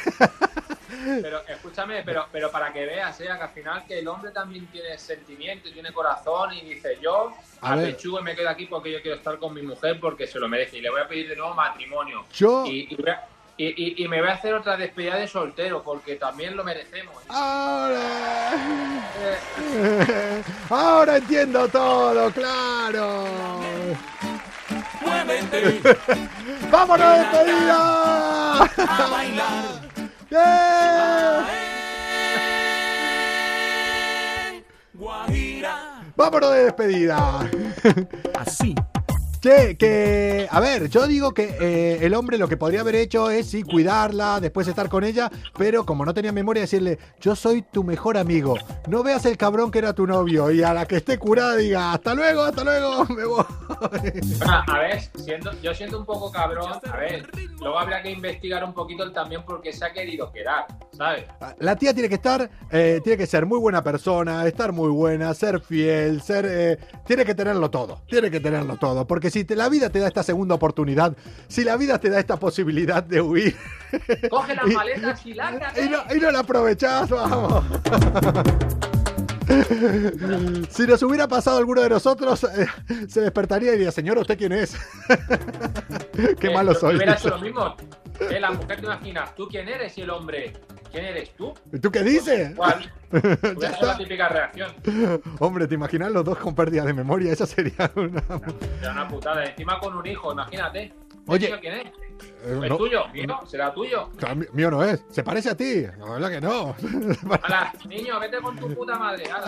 Pero 1.22 1.40
escúchame, 1.48 2.02
pero, 2.04 2.26
pero 2.32 2.50
para 2.50 2.72
que 2.72 2.84
veas, 2.86 3.18
¿eh? 3.20 3.24
que 3.24 3.30
al 3.30 3.48
final 3.50 3.84
que 3.86 3.98
el 3.98 4.08
hombre 4.08 4.30
también 4.30 4.66
tiene 4.66 4.96
sentimiento, 4.98 5.68
y 5.68 5.72
tiene 5.72 5.92
corazón 5.92 6.52
y 6.52 6.60
dice 6.62 6.98
yo 7.02 7.32
A 7.62 7.76
y 7.76 7.96
me 8.22 8.34
quedo 8.36 8.48
aquí 8.50 8.66
porque 8.66 8.92
yo 8.92 9.00
quiero 9.02 9.16
estar 9.16 9.38
con 9.38 9.54
mi 9.54 9.62
mujer 9.62 9.98
porque 10.00 10.26
se 10.26 10.38
lo 10.38 10.48
merece 10.48 10.78
y 10.78 10.80
le 10.82 10.90
voy 10.90 11.00
a 11.00 11.08
pedir 11.08 11.28
de 11.28 11.36
nuevo 11.36 11.54
matrimonio. 11.54 12.24
Yo- 12.32 12.64
Y, 12.66 12.88
y 12.90 12.94
voy 12.96 13.10
a- 13.10 13.24
y- 13.56 13.94
y- 14.00 14.04
y 14.04 14.08
me 14.08 14.20
voy 14.20 14.30
a 14.30 14.34
hacer 14.34 14.52
otra 14.52 14.76
despedida 14.76 15.14
de 15.16 15.28
soltero 15.28 15.80
porque 15.82 16.16
también 16.16 16.56
lo 16.56 16.64
merecemos. 16.64 17.14
¿eh? 17.22 17.26
Ahora, 17.30 18.00
Eh, 19.76 20.42
ahora 20.70 21.16
entiendo 21.18 21.68
todo, 21.68 22.30
claro. 22.32 23.24
¡Vámonos 26.70 27.12
de 27.12 27.18
despedida! 27.18 28.62
a 28.62 29.08
bailar. 29.10 29.83
¡Vámonos 36.16 36.52
de 36.52 36.64
despedida! 36.64 37.48
Así. 38.34 38.74
Che, 39.44 39.76
que, 39.76 40.48
a 40.50 40.58
ver, 40.58 40.88
yo 40.88 41.06
digo 41.06 41.34
que 41.34 41.54
eh, 41.60 41.98
el 42.00 42.14
hombre 42.14 42.38
lo 42.38 42.48
que 42.48 42.56
podría 42.56 42.80
haber 42.80 42.94
hecho 42.94 43.28
es 43.28 43.50
sí 43.50 43.62
cuidarla, 43.62 44.40
después 44.40 44.66
estar 44.68 44.88
con 44.88 45.04
ella, 45.04 45.30
pero 45.58 45.84
como 45.84 46.06
no 46.06 46.14
tenía 46.14 46.32
memoria, 46.32 46.62
decirle, 46.62 46.98
yo 47.20 47.36
soy 47.36 47.60
tu 47.60 47.84
mejor 47.84 48.16
amigo, 48.16 48.56
no 48.88 49.02
veas 49.02 49.26
el 49.26 49.36
cabrón 49.36 49.70
que 49.70 49.80
era 49.80 49.92
tu 49.92 50.06
novio, 50.06 50.50
y 50.50 50.62
a 50.62 50.72
la 50.72 50.86
que 50.86 50.96
esté 50.96 51.18
curada 51.18 51.56
diga, 51.56 51.92
hasta 51.92 52.14
luego, 52.14 52.40
hasta 52.40 52.64
luego, 52.64 53.04
me 53.14 53.26
voy. 53.26 53.44
bueno, 54.38 54.64
a 54.66 54.78
ver, 54.78 55.02
siendo, 55.14 55.52
yo 55.60 55.74
siento 55.74 55.98
un 55.98 56.06
poco 56.06 56.32
cabrón, 56.32 56.80
a 56.90 56.96
ver, 56.96 57.28
luego 57.60 57.78
habría 57.78 58.02
que 58.02 58.12
investigar 58.12 58.64
un 58.64 58.72
poquito 58.72 59.04
el 59.04 59.12
también 59.12 59.42
porque 59.44 59.74
se 59.74 59.84
ha 59.84 59.92
querido 59.92 60.32
quedar, 60.32 60.64
¿sabes? 60.90 61.26
La 61.58 61.76
tía 61.76 61.92
tiene 61.92 62.08
que 62.08 62.14
estar, 62.14 62.48
eh, 62.70 63.02
tiene 63.04 63.18
que 63.18 63.26
ser 63.26 63.44
muy 63.44 63.58
buena 63.58 63.84
persona, 63.84 64.46
estar 64.46 64.72
muy 64.72 64.88
buena, 64.88 65.34
ser 65.34 65.60
fiel, 65.60 66.22
ser, 66.22 66.46
eh, 66.48 66.78
tiene 67.06 67.26
que 67.26 67.34
tenerlo 67.34 67.70
todo, 67.70 68.00
tiene 68.08 68.30
que 68.30 68.40
tenerlo 68.40 68.78
todo, 68.78 69.06
porque 69.06 69.33
si 69.34 69.44
te- 69.44 69.56
la 69.56 69.68
vida 69.68 69.90
te 69.90 69.98
da 69.98 70.06
esta 70.06 70.22
segunda 70.22 70.54
oportunidad, 70.54 71.16
si 71.48 71.64
la 71.64 71.76
vida 71.76 71.98
te 71.98 72.08
da 72.08 72.20
esta 72.20 72.36
posibilidad 72.38 73.02
de 73.02 73.20
huir 73.20 73.56
Coge 74.30 74.54
las 74.54 74.66
Y- 74.70 74.74
maletas 74.74 75.26
y 75.26 75.34
lárgate. 75.34 75.84
y 75.84 75.88
no, 75.88 75.98
y 76.14 76.20
no 76.20 76.30
la 76.30 76.38
aprovechás, 76.40 77.08
vamos. 77.10 77.64
Si 80.70 80.86
nos 80.86 81.02
hubiera 81.02 81.28
pasado 81.28 81.58
alguno 81.58 81.82
de 81.82 81.90
nosotros, 81.90 82.44
eh, 82.44 82.66
se 83.08 83.20
despertaría 83.20 83.70
y 83.70 83.72
diría, 83.76 83.92
señor, 83.92 84.18
¿usted 84.18 84.38
quién 84.38 84.52
es? 84.52 84.74
Qué 86.40 86.46
Eh, 86.48 86.54
malo 86.54 86.74
soy. 86.74 86.96
Hubiera 86.96 87.12
hecho 87.14 87.28
lo 87.28 87.38
mismo. 87.38 87.76
Eh, 88.30 88.40
la 88.40 88.50
mujer 88.52 88.80
te 88.80 88.86
imaginas, 88.86 89.34
¿tú 89.34 89.46
quién 89.48 89.68
eres? 89.68 89.96
Y 89.98 90.00
el 90.02 90.10
hombre, 90.10 90.54
¿quién 90.94 91.06
eres 91.06 91.30
tú? 91.34 91.52
¿Y 91.72 91.78
¿Tú 91.80 91.90
qué 91.90 92.02
dices? 92.02 92.54
¿Cuál? 92.56 92.90
Ya 93.12 93.20
Hubiera 93.20 93.74
sido 93.76 93.86
la 93.86 93.96
típica 93.96 94.28
reacción. 94.28 94.74
Hombre, 95.38 95.68
¿te 95.68 95.74
imaginas 95.76 96.10
los 96.10 96.24
dos 96.24 96.36
con 96.38 96.54
pérdida 96.54 96.84
de 96.84 96.94
memoria? 96.94 97.32
Esa 97.32 97.46
sería 97.46 97.90
una... 97.94 98.22
Era 98.80 98.90
una 98.90 99.06
putada. 99.06 99.44
Encima 99.44 99.78
con 99.78 99.96
un 99.96 100.04
hijo, 100.04 100.32
imagínate. 100.32 100.92
Oye. 101.28 101.46
¿Tío 101.46 101.60
¿Quién 101.60 101.74
es? 101.74 101.92
Eh, 102.46 102.60
¿Es 102.62 102.68
no. 102.70 102.76
tuyo? 102.76 103.00
¿Mío? 103.12 103.38
¿Será 103.46 103.72
tuyo? 103.72 104.10
Claro, 104.16 104.36
mí- 104.36 104.46
Mío 104.52 104.70
no 104.70 104.84
es. 104.84 105.02
¿Se 105.10 105.22
parece 105.22 105.50
a 105.50 105.56
ti? 105.56 105.84
No, 105.98 106.12
verdad 106.12 106.30
que 106.30 106.40
no. 106.40 106.76
Niño, 107.88 108.20
vete 108.20 108.36
con 108.38 108.56
tu 108.58 108.74
puta 108.74 108.98
madre. 108.98 109.24
Hala, 109.30 109.46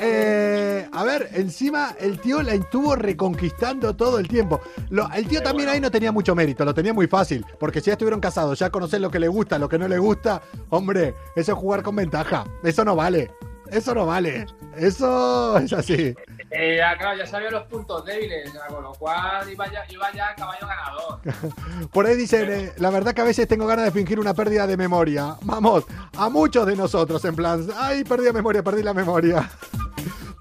eh, 0.00 0.88
a 0.92 1.04
ver, 1.04 1.28
encima 1.34 1.94
el 1.98 2.18
tío 2.20 2.42
la 2.42 2.54
estuvo 2.54 2.94
reconquistando 2.96 3.94
todo 3.94 4.18
el 4.18 4.28
tiempo. 4.28 4.60
Lo- 4.90 5.10
el 5.12 5.26
tío 5.26 5.40
también 5.42 5.66
bueno. 5.66 5.72
ahí 5.72 5.80
no 5.80 5.90
tenía 5.90 6.12
mucho 6.12 6.34
mérito, 6.34 6.64
lo 6.64 6.74
tenía 6.74 6.92
muy 6.92 7.06
fácil. 7.06 7.44
Porque 7.58 7.80
si 7.80 7.86
ya 7.86 7.92
estuvieron 7.92 8.20
casados, 8.20 8.58
ya 8.58 8.70
conocés 8.70 9.00
lo 9.00 9.10
que 9.10 9.18
le 9.18 9.28
gusta, 9.28 9.58
lo 9.58 9.68
que 9.68 9.78
no 9.78 9.88
le 9.88 9.98
gusta, 9.98 10.42
hombre, 10.70 11.14
eso 11.36 11.52
es 11.52 11.58
jugar 11.58 11.82
con 11.82 11.96
ventaja. 11.96 12.44
Eso 12.62 12.84
no 12.84 12.96
vale. 12.96 13.30
Eso 13.70 13.94
no 13.94 14.06
vale. 14.06 14.46
Eso 14.76 15.56
es 15.58 15.72
así. 15.72 16.14
Eh, 16.54 16.76
ya, 16.76 16.98
claro, 16.98 17.16
ya 17.16 17.26
sabía 17.26 17.50
los 17.50 17.66
puntos 17.66 18.04
débiles, 18.04 18.52
con 18.68 18.82
lo 18.82 18.92
cual 18.92 19.50
iba 19.50 19.72
ya, 19.72 19.84
iba 19.88 20.12
ya 20.12 20.34
caballo 20.34 20.66
ganador. 20.66 21.88
Por 21.92 22.06
ahí 22.06 22.14
dicen, 22.14 22.52
eh, 22.52 22.72
la 22.76 22.90
verdad 22.90 23.14
que 23.14 23.22
a 23.22 23.24
veces 23.24 23.48
tengo 23.48 23.66
ganas 23.66 23.86
de 23.86 23.90
fingir 23.90 24.20
una 24.20 24.34
pérdida 24.34 24.66
de 24.66 24.76
memoria. 24.76 25.36
Vamos, 25.42 25.84
a 26.14 26.28
muchos 26.28 26.66
de 26.66 26.76
nosotros, 26.76 27.24
en 27.24 27.34
plan, 27.34 27.66
ay, 27.76 28.04
perdí 28.04 28.26
la 28.26 28.32
memoria, 28.34 28.62
perdí 28.62 28.82
la 28.82 28.92
memoria. 28.92 29.50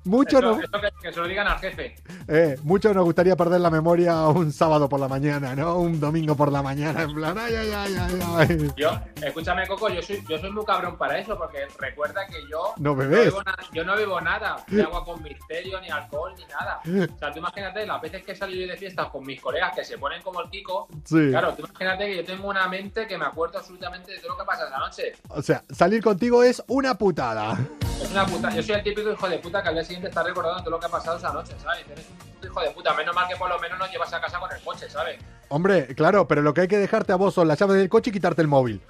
Muchos 0.03 0.39
Eso, 0.39 0.41
nos, 0.41 0.59
eso 0.63 0.71
que, 0.81 0.89
que 1.01 1.13
se 1.13 1.19
lo 1.19 1.27
digan 1.27 1.47
al 1.47 1.59
jefe. 1.59 1.95
eh, 2.27 2.57
mucho 2.63 2.93
nos 2.93 3.03
gustaría 3.05 3.35
perder 3.35 3.61
la 3.61 3.69
memoria 3.69 4.27
un 4.27 4.51
sábado 4.51 4.89
por 4.89 4.99
la 4.99 5.07
mañana, 5.07 5.55
¿no? 5.55 5.77
Un 5.77 5.99
domingo 5.99 6.35
por 6.35 6.51
la 6.51 6.61
mañana, 6.63 7.03
en 7.03 7.13
plan, 7.13 7.37
ay, 7.37 7.53
ay, 7.55 7.71
ay, 7.75 7.95
ay, 7.99 8.19
ay. 8.37 8.71
Yo, 8.75 8.91
escúchame, 9.21 9.67
Coco, 9.67 9.89
yo 9.89 10.01
soy, 10.01 10.23
yo 10.27 10.37
soy 10.39 10.51
muy 10.51 10.65
cabrón 10.65 10.97
para 10.97 11.19
eso, 11.19 11.37
porque 11.37 11.59
recuerda 11.79 12.25
que 12.27 12.37
yo 12.49 12.73
No 12.77 12.95
bebes. 12.95 13.33
na- 13.45 13.55
yo 13.73 13.83
no 13.83 13.95
bebo 13.95 14.19
nada, 14.21 14.63
ni 14.69 14.81
agua 14.81 15.03
con 15.05 15.21
misterio, 15.21 15.79
ni 15.81 15.89
alcohol, 15.89 16.33
ni 16.37 16.45
nada. 16.45 16.79
O 17.13 17.17
sea, 17.19 17.31
tú 17.31 17.39
imagínate 17.39 17.85
las 17.85 18.01
veces 18.01 18.23
que 18.23 18.31
he 18.31 18.35
salido 18.35 18.67
de 18.71 18.77
fiestas 18.77 19.07
con 19.09 19.25
mis 19.25 19.39
colegas 19.39 19.73
que 19.75 19.83
se 19.85 19.97
ponen 19.97 20.21
como 20.21 20.41
el 20.41 20.49
Kiko. 20.49 20.87
Sí. 21.05 21.29
Claro, 21.29 21.53
tú 21.53 21.63
imagínate 21.65 22.07
que 22.07 22.17
yo 22.17 22.25
tengo 22.25 22.47
una 22.49 22.67
mente 22.67 23.05
que 23.07 23.17
me 23.17 23.25
acuerdo 23.25 23.59
absolutamente 23.59 24.13
de 24.13 24.17
todo 24.19 24.29
lo 24.29 24.37
que 24.39 24.45
pasa 24.45 24.67
esa 24.67 24.77
noche. 24.79 25.13
O 25.29 25.41
sea, 25.41 25.63
salir 25.69 26.01
contigo 26.03 26.41
es 26.43 26.63
una 26.67 26.95
putada. 26.95 27.57
Es 28.01 28.09
una 28.11 28.25
puta. 28.25 28.49
Yo 28.49 28.63
soy 28.63 28.75
el 28.75 28.83
típico 28.83 29.11
hijo 29.11 29.29
de 29.29 29.37
puta 29.37 29.61
que 29.61 29.69
al 29.69 29.75
día 29.75 29.83
siguiente 29.91 30.07
está 30.07 30.23
recordando 30.23 30.61
todo 30.61 30.71
lo 30.71 30.79
que 30.79 30.85
ha 30.85 30.89
pasado 30.89 31.17
esa 31.17 31.33
noche, 31.33 31.53
¿sabes? 31.61 31.85
Eres 31.91 32.05
un 32.41 32.47
hijo 32.47 32.61
de 32.61 32.71
puta. 32.71 32.93
Menos 32.93 33.13
mal 33.13 33.27
que 33.27 33.35
por 33.35 33.49
lo 33.49 33.59
menos 33.59 33.77
nos 33.77 33.91
llevas 33.91 34.13
a 34.13 34.21
casa 34.21 34.39
con 34.39 34.51
el 34.51 34.61
coche, 34.61 34.89
¿sabes? 34.89 35.19
Hombre, 35.49 35.87
claro, 35.95 36.27
pero 36.27 36.41
lo 36.41 36.53
que 36.53 36.61
hay 36.61 36.67
que 36.67 36.77
dejarte 36.77 37.11
a 37.11 37.15
vos 37.17 37.33
son 37.33 37.47
las 37.47 37.59
llaves 37.59 37.77
del 37.77 37.89
coche 37.89 38.09
y 38.09 38.13
quitarte 38.13 38.41
el 38.41 38.47
móvil. 38.47 38.81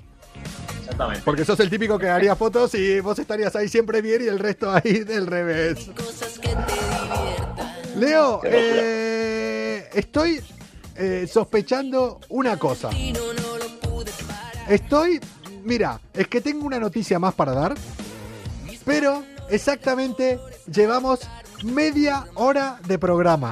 Exactamente. 0.80 1.24
Porque 1.26 1.44
sos 1.44 1.60
el 1.60 1.70
típico 1.70 1.98
que 1.98 2.10
haría 2.10 2.36
fotos 2.36 2.76
y 2.76 3.00
vos 3.00 3.18
estarías 3.18 3.56
ahí 3.56 3.68
siempre 3.68 4.02
bien 4.02 4.22
y 4.24 4.28
el 4.28 4.38
resto 4.38 4.72
ahí 4.72 5.00
del 5.00 5.26
revés. 5.26 5.90
Leo, 7.96 8.42
eh, 8.44 9.90
estoy 9.94 10.42
eh, 10.96 11.28
sospechando 11.32 12.20
una 12.30 12.58
cosa. 12.58 12.90
Estoy, 14.68 15.20
mira, 15.64 16.00
es 16.14 16.28
que 16.28 16.42
tengo 16.42 16.66
una 16.66 16.80
noticia 16.80 17.18
más 17.18 17.34
para 17.34 17.54
dar, 17.54 17.76
pero 18.86 19.24
exactamente 19.50 20.40
llevamos 20.74 21.20
media 21.64 22.26
hora 22.36 22.80
de 22.88 22.98
programa. 22.98 23.52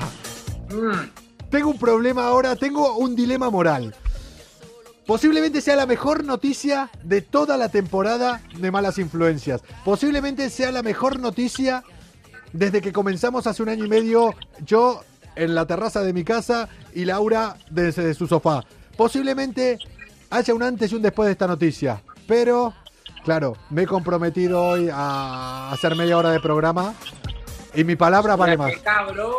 Mm, 0.70 1.50
Tengo 1.50 1.70
un 1.72 1.80
problema 1.80 2.28
ahora, 2.28 2.56
tengo 2.56 2.98
un 2.98 3.16
dilema 3.16 3.50
moral. 3.50 3.96
Posiblemente 5.08 5.62
sea 5.62 5.76
la 5.76 5.88
mejor 5.88 6.24
noticia 6.24 6.92
de 7.04 7.22
toda 7.24 7.58
la 7.58 7.70
temporada 7.70 8.44
de 8.56 8.70
Malas 8.70 9.00
Influencias. 9.00 9.62
Posiblemente 9.84 10.52
sea 10.52 10.72
la 10.72 10.84
mejor 10.84 11.20
noticia 11.20 11.84
desde 12.54 12.82
que 12.82 12.94
comenzamos 12.94 13.48
hace 13.48 13.64
un 13.64 13.70
año 13.70 13.86
y 13.86 13.90
medio, 13.90 14.36
yo 14.64 15.02
en 15.36 15.56
la 15.56 15.66
terraza 15.66 16.04
de 16.04 16.14
mi 16.14 16.24
casa 16.24 16.70
y 16.94 17.06
Laura 17.06 17.58
desde 17.72 18.14
su 18.14 18.28
sofá. 18.28 18.64
Posiblemente 18.96 19.80
haya 20.30 20.54
un 20.54 20.62
antes 20.62 20.92
y 20.92 20.96
un 20.96 21.02
después 21.02 21.26
de 21.26 21.32
esta 21.32 21.48
noticia. 21.48 22.04
Pero, 22.28 22.76
claro, 23.24 23.56
me 23.70 23.84
he 23.84 23.88
comprometido 23.88 24.62
hoy 24.64 24.90
a 24.92 25.72
hacer 25.72 25.96
media 25.96 26.18
hora 26.18 26.32
de 26.32 26.40
programa 26.40 26.94
y 27.74 27.84
mi 27.84 27.96
palabra 27.96 28.36
vale 28.36 28.58
más. 28.58 28.72
cabrón. 28.84 29.32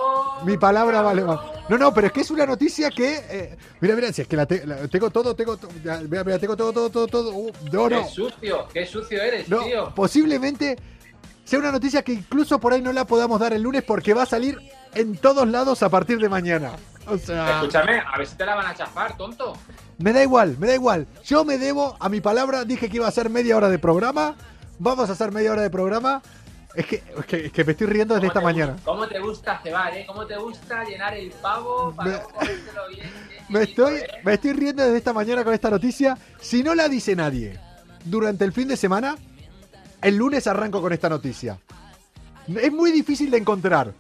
Mi 0.45 0.57
palabra 0.57 1.03
vale 1.03 1.25
más. 1.25 1.39
No, 1.69 1.79
no, 1.79 1.93
pero 1.95 2.09
es 2.09 2.13
que 2.13 2.21
es 2.23 2.31
una 2.31 2.47
noticia 2.47 2.91
que. 2.91 3.15
eh, 3.29 3.57
mira, 3.81 3.95
mira, 3.95 4.13
si 4.13 4.23
es 4.23 4.29
que 4.29 4.37
la, 4.37 4.47
te- 4.47 4.67
la- 4.67 4.89
tengo 4.89 5.11
todo, 5.11 5.35
tengo 5.37 5.57
todo. 5.57 5.71
Mira, 6.09 6.25
mira, 6.25 6.39
tengo 6.39 6.57
todo, 6.57 6.73
todo, 6.73 6.91
todo, 6.91 7.07
todo. 7.07 7.31
Uh, 7.33 7.53
no, 7.73 7.89
Qué 7.89 7.95
no. 7.95 8.09
sucio, 8.09 8.67
qué 8.73 8.87
sucio 8.87 9.23
eres, 9.23 9.49
No, 9.49 9.63
tío. 9.65 9.95
posiblemente 9.95 10.77
sea 11.45 11.59
una 11.59 11.73
noticia 11.73 12.03
que 12.03 12.13
incluso 12.13 12.59
por 12.61 12.73
ahí 12.73 12.83
no 12.83 12.93
la 12.93 13.05
podamos 13.05 13.39
dar 13.41 13.53
el 13.53 13.63
lunes 13.63 13.83
porque 13.85 14.15
va 14.15 14.23
a 14.23 14.27
salir 14.27 14.59
en 14.95 15.17
todos 15.17 15.47
lados 15.49 15.83
a 15.83 15.89
partir 15.89 16.19
de 16.19 16.29
mañana. 16.29 16.73
O 17.07 17.17
sea, 17.19 17.57
Escúchame, 17.61 18.01
a 18.01 18.19
ver 18.19 18.27
si 18.27 18.37
te 18.37 18.47
la 18.47 18.55
van 18.55 18.67
a 18.67 18.75
chafar, 18.75 19.17
tonto. 19.17 19.55
Me 20.01 20.13
da 20.13 20.23
igual, 20.23 20.57
me 20.59 20.67
da 20.67 20.75
igual. 20.75 21.07
Yo 21.25 21.45
me 21.45 21.59
debo 21.59 21.97
a 22.01 22.09
mi 22.09 22.21
palabra, 22.21 22.65
dije 22.65 22.89
que 22.89 22.97
iba 22.97 23.07
a 23.09 23.11
ser 23.11 23.31
media 23.31 23.57
hora 23.57 23.69
de 23.69 23.79
programa. 23.79 24.35
Vamos 24.79 25.09
a 25.09 25.13
hacer 25.13 25.31
media 25.33 25.53
hora 25.53 25.63
de 25.63 25.71
programa. 25.71 26.23
Es 26.75 26.87
que, 26.87 27.03
es 27.19 27.27
que, 27.27 27.47
es 27.47 27.53
que 27.53 27.65
me 27.65 27.73
estoy 27.73 27.89
riendo 27.89 28.15
desde 28.15 28.29
¿Cómo 28.29 28.39
esta 28.39 28.53
mañana. 28.53 28.73
gusta- 28.75 28.91
¿Cómo 28.91 29.09
te 29.09 29.19
gusta 29.21 29.61
cebar, 29.63 29.97
eh? 29.97 30.05
¿Cómo 30.07 30.25
te 30.27 30.37
gusta 30.37 30.85
llenar 30.85 31.15
el 31.17 31.31
pavo 31.33 31.93
para 31.97 32.11
Me- 32.11 32.17
bien? 32.95 33.09
bien 33.29 33.43
Me 33.49 33.63
estoy, 33.65 33.95
eh? 33.97 34.07
me 34.25 34.35
estoy 34.35 34.53
riendo 34.53 34.85
desde 34.85 34.99
esta 34.99 35.13
mañana 35.13 35.43
con 35.45 35.53
esta 35.53 35.69
noticia. 35.71 36.17
Si 36.41 36.63
no 36.63 36.75
la 36.77 36.89
dice 36.89 37.17
nadie 37.17 37.59
durante 38.05 38.45
el 38.45 38.53
fin 38.53 38.69
de 38.69 38.77
semana, 38.77 39.17
el 40.01 40.17
lunes 40.17 40.47
arranco 40.47 40.81
con 40.81 40.93
esta 40.93 41.09
noticia. 41.09 41.59
Es 42.47 42.73
muy 42.73 42.93
difícil 42.93 43.31
de 43.31 43.39
encontrar. 43.39 43.93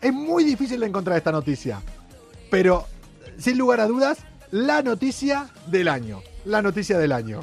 Es 0.00 0.12
muy 0.12 0.42
difícil 0.44 0.80
de 0.80 0.86
encontrar 0.86 1.16
esta 1.16 1.32
noticia. 1.32 1.80
Pero, 2.50 2.86
sin 3.38 3.56
lugar 3.56 3.80
a 3.80 3.86
dudas, 3.86 4.18
la 4.50 4.82
noticia 4.82 5.48
del 5.66 5.88
año. 5.88 6.22
La 6.44 6.62
noticia 6.62 6.98
del 6.98 7.12
año. 7.12 7.40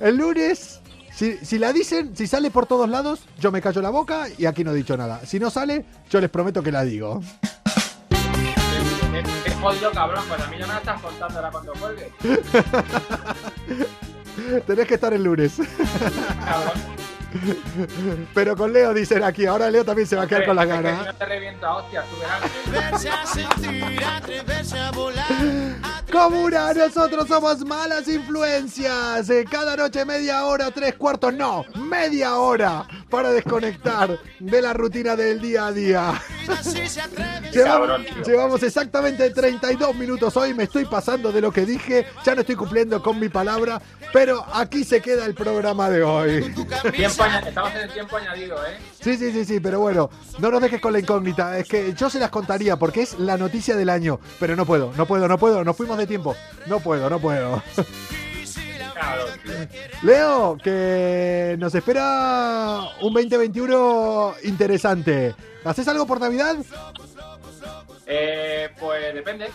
El 0.00 0.16
lunes, 0.16 0.80
si, 1.14 1.36
si 1.38 1.58
la 1.58 1.72
dicen, 1.72 2.16
si 2.16 2.26
sale 2.26 2.50
por 2.50 2.66
todos 2.66 2.88
lados, 2.88 3.20
yo 3.38 3.50
me 3.50 3.60
callo 3.60 3.82
la 3.82 3.90
boca 3.90 4.26
y 4.38 4.46
aquí 4.46 4.64
no 4.64 4.72
he 4.72 4.74
dicho 4.74 4.96
nada. 4.96 5.20
Si 5.26 5.38
no 5.38 5.50
sale, 5.50 5.84
yo 6.10 6.20
les 6.20 6.30
prometo 6.30 6.62
que 6.62 6.72
la 6.72 6.84
digo. 6.84 7.20
Es, 9.44 9.54
jodido, 9.54 9.90
cabrón. 9.92 10.24
Pues 10.28 10.40
a 10.40 10.46
mí 10.48 10.56
ya 10.58 10.66
me 10.66 10.72
la 10.72 10.78
estás 10.78 11.00
contando 11.00 11.36
ahora 11.36 11.50
cuando 11.50 11.72
cuelgue. 11.72 12.12
Tenés 14.66 14.88
que 14.88 14.94
estar 14.94 15.12
el 15.12 15.22
lunes. 15.22 15.54
Cabrón. 16.44 16.72
Pero 18.34 18.56
con 18.56 18.72
Leo 18.72 18.94
dicen 18.94 19.22
aquí, 19.22 19.46
ahora 19.46 19.70
Leo 19.70 19.84
también 19.84 20.06
se 20.06 20.16
va 20.16 20.22
a 20.22 20.26
quedar 20.26 20.46
con 20.46 20.56
las 20.56 20.66
ganas. 20.66 21.00
Si 21.00 21.06
no 21.06 21.14
te 21.14 21.24
reviento 21.24 21.66
a 21.66 21.76
hostias, 21.76 22.04
tú 22.10 22.16
verás. 22.20 22.42
Comuna, 26.12 26.74
nosotros 26.74 27.26
somos 27.26 27.64
malas 27.64 28.06
influencias. 28.06 29.30
Eh, 29.30 29.46
Cada 29.50 29.74
noche 29.76 30.04
media 30.04 30.44
hora, 30.44 30.70
tres 30.70 30.94
cuartos, 30.96 31.32
no, 31.32 31.64
media 31.74 32.36
hora 32.36 32.86
para 33.08 33.30
desconectar 33.30 34.18
de 34.38 34.60
la 34.60 34.74
rutina 34.74 35.16
del 35.16 35.40
día 35.40 35.68
a 35.68 35.72
día. 35.72 36.22
Llevamos, 37.52 38.00
llevamos 38.26 38.62
exactamente 38.62 39.30
32 39.30 39.94
minutos 39.94 40.36
hoy, 40.36 40.54
me 40.54 40.64
estoy 40.64 40.84
pasando 40.84 41.32
de 41.32 41.40
lo 41.40 41.52
que 41.52 41.66
dije, 41.66 42.06
ya 42.24 42.34
no 42.34 42.40
estoy 42.40 42.56
cumpliendo 42.56 43.02
con 43.02 43.18
mi 43.18 43.28
palabra, 43.28 43.80
pero 44.12 44.44
aquí 44.52 44.84
se 44.84 45.00
queda 45.00 45.26
el 45.26 45.34
programa 45.34 45.90
de 45.90 46.02
hoy. 46.02 46.42
Tiempo 46.92 47.24
Estamos 47.24 47.74
en 47.74 47.80
el 47.80 47.92
tiempo 47.92 48.16
añadido, 48.16 48.56
¿eh? 48.66 48.78
Sí, 49.00 49.16
sí, 49.16 49.32
sí, 49.32 49.44
sí, 49.44 49.60
pero 49.60 49.80
bueno, 49.80 50.10
no 50.38 50.50
nos 50.50 50.62
dejes 50.62 50.80
con 50.80 50.92
la 50.92 51.00
incógnita. 51.00 51.58
Es 51.58 51.68
que 51.68 51.92
yo 51.94 52.08
se 52.08 52.18
las 52.18 52.30
contaría 52.30 52.76
porque 52.76 53.02
es 53.02 53.18
la 53.18 53.36
noticia 53.36 53.76
del 53.76 53.90
año, 53.90 54.20
pero 54.38 54.56
no 54.56 54.64
puedo, 54.64 54.92
no 54.96 55.06
puedo, 55.06 55.28
no 55.28 55.38
puedo, 55.38 55.64
nos 55.64 55.76
fuimos 55.76 55.98
de 55.98 56.06
tiempo. 56.06 56.36
No 56.66 56.80
puedo, 56.80 57.10
no 57.10 57.18
puedo. 57.18 57.62
Leo, 60.02 60.56
que 60.62 61.56
nos 61.58 61.74
espera 61.74 62.80
un 63.00 63.12
2021 63.14 64.34
interesante. 64.44 65.34
¿Haces 65.64 65.86
algo 65.88 66.06
por 66.06 66.20
Navidad? 66.20 66.56
Eh, 68.06 68.68
pues 68.80 69.14
depende. 69.14 69.50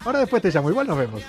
Ahora 0.00 0.18
después 0.20 0.42
te 0.42 0.50
llamo, 0.50 0.70
igual 0.70 0.86
nos 0.86 0.98
vemos. 0.98 1.22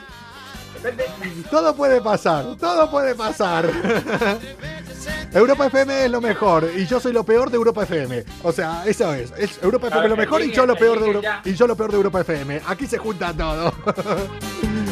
Depende. 0.84 1.05
Todo 1.49 1.75
puede 1.75 2.01
pasar, 2.01 2.55
todo 2.60 2.89
puede 2.91 3.15
pasar. 3.15 3.69
Europa 5.34 5.65
FM 5.67 6.05
es 6.05 6.12
lo 6.12 6.21
mejor 6.21 6.69
y 6.75 6.86
yo 6.86 6.99
soy 6.99 7.12
lo 7.13 7.23
peor 7.23 7.49
de 7.49 7.58
Europa 7.58 7.84
FM. 7.84 8.23
O 8.43 8.51
sea, 8.51 8.84
eso 8.86 9.13
es. 9.13 9.31
es 9.38 9.62
Europa 9.62 9.88
FM 9.88 10.05
es 10.05 10.10
lo 10.12 10.17
mejor 10.17 10.41
y 10.43 10.51
yo 10.51 10.65
lo 10.65 10.75
peor 10.75 10.99
de 10.99 11.05
el 11.10 11.15
Euro- 11.15 11.21
líder 11.21 11.41
ya. 11.43 11.49
y 11.49 11.53
yo 11.55 11.67
lo 11.67 11.75
peor 11.75 11.91
de 11.91 11.97
Europa 11.97 12.21
FM. 12.21 12.62
Aquí 12.67 12.88
se 12.88 12.97
junta 12.97 13.34
todo. 13.34 13.73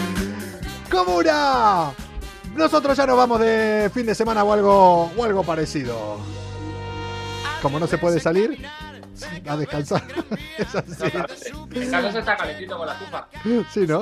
¡Comuna! 0.93 1.91
Nosotros 2.55 2.95
ya 2.95 3.07
nos 3.07 3.17
vamos 3.17 3.39
de 3.39 3.89
fin 3.91 4.05
de 4.05 4.13
semana 4.13 4.43
o 4.43 4.53
algo, 4.53 5.11
o 5.17 5.23
algo 5.23 5.43
parecido. 5.43 6.19
Como 7.63 7.79
no 7.79 7.87
se 7.87 7.97
puede 7.97 8.19
salir, 8.19 8.63
a 9.47 9.57
descansar. 9.57 10.03
Es 10.57 10.75
así. 10.75 11.49
En 11.73 11.89
casa 11.89 12.11
se 12.11 12.19
está 12.19 12.37
calentito 12.37 12.77
con 12.77 12.85
la 12.85 12.93
estufa. 12.93 13.27
Sí, 13.71 13.87
¿no? 13.87 14.01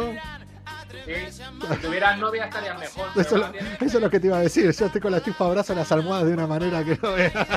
Sí. 1.05 1.13
Si 1.31 1.77
tuvieras 1.81 2.17
novia 2.19 2.45
estarías 2.45 2.77
mejor. 2.77 3.07
Eso, 3.15 3.37
lo- 3.37 3.51
es 3.79 3.93
lo 3.93 4.09
que 4.09 4.19
te 4.19 4.27
iba 4.27 4.37
a 4.37 4.41
decir. 4.41 4.69
Yo 4.71 4.85
estoy 4.87 4.99
con 4.99 5.11
la 5.11 5.17
estufa 5.19 5.45
abrazo 5.45 5.73
las 5.73 5.89
almohadas 5.93 6.25
de 6.27 6.33
una 6.33 6.45
manera 6.47 6.83
que 6.83 6.99
no 7.01 7.13
veas. 7.13 7.33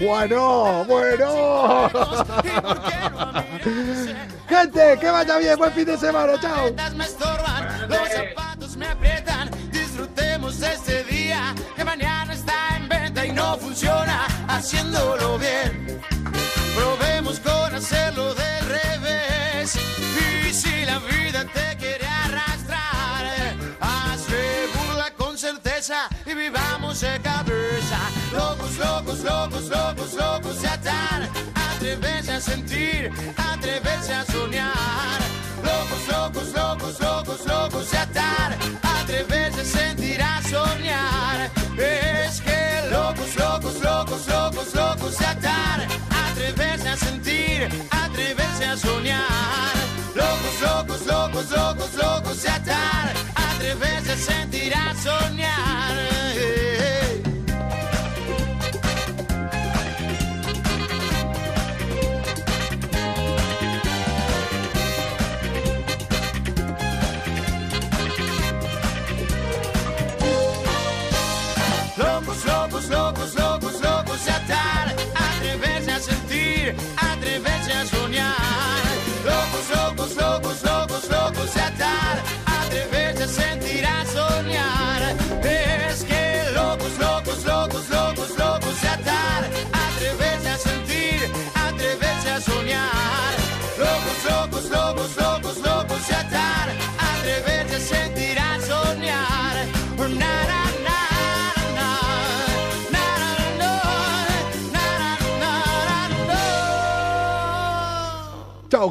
Bueno, 0.00 0.84
bueno. 0.84 1.90
Gente, 3.60 4.98
que 5.00 5.10
vaya 5.10 5.38
bien. 5.38 5.58
Buen 5.58 5.72
fin 5.72 5.84
de 5.84 5.96
semana. 5.96 6.40
Chao. 6.40 6.72
me 6.94 7.04
estorban, 7.04 7.88
los 7.88 8.08
zapatos 8.08 8.76
me 8.76 8.86
aprietan. 8.86 9.50
Disfrutemos 9.70 10.60
de 10.60 10.74
este 10.74 11.04
día 11.04 11.54
que 11.76 11.84
mañana 11.84 12.32
está 12.32 12.76
en 12.76 12.88
venta 12.88 13.26
y 13.26 13.32
no 13.32 13.56
funciona 13.56 14.26
haciéndolo 14.48 15.38
bien. 15.38 16.00
Probemos 16.76 17.40
con 17.40 17.74
hacerlo 17.74 18.34
del 18.34 18.66
revés. 18.66 19.76
Y 20.48 20.52
si 20.52 20.84
la 20.84 20.98
vida 21.00 21.44
te 21.52 21.76
quiere 21.76 22.06
arrastrar, 22.06 23.26
hazle 23.80 24.66
burla 24.74 25.10
con 25.16 25.36
certeza 25.36 26.08
y 26.24 26.34
vivamos 26.34 27.00
de 27.00 27.20
cabeza. 27.20 28.17
Locos, 28.32 28.76
locos, 28.76 29.20
locos, 29.24 29.68
locos, 29.68 30.12
locos 30.14 30.56
se 30.56 30.68
atan. 30.68 31.28
Atreverse 31.54 32.32
a 32.32 32.40
sentir, 32.40 33.10
atreverse 33.36 34.12
a 34.12 34.24
soñar. 34.26 35.18
Locos, 35.64 36.08
locos, 36.08 36.52
locos, 36.52 37.00
locos, 37.00 37.46
locos 37.46 37.86
se 37.86 37.96
atar. 37.96 38.56
Atreverse 38.82 39.60
a 39.60 39.64
sentir, 39.64 40.22
a 40.22 40.42
soñar. 40.42 41.50
Es 41.78 42.40
que 42.42 42.90
locos, 42.90 43.34
locos, 43.36 43.80
locos, 43.80 44.26
locos, 44.28 44.74
locos 44.74 45.14
se 45.14 45.24
atar. 45.24 45.86
Atreverse 46.30 46.88
a 46.88 46.96
sentir, 46.96 47.68
atreverse 47.90 48.64
a 48.66 48.76
soñar. 48.76 49.74
Locos, 50.14 50.60
locos, 50.60 51.06
locos, 51.06 51.50
locos, 51.50 51.94
locos 51.94 52.36
se 52.36 52.50
atar. 52.50 53.14
Atreverse 53.34 54.12
a 54.12 54.16
sentir, 54.16 54.74
a 54.74 54.94
soñar. 54.94 56.17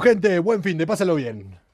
Gente. 0.01 0.39
Buen 0.39 0.63
fin 0.63 0.77
de, 0.77 0.87
pásalo 0.87 1.15
bien. 1.15 1.66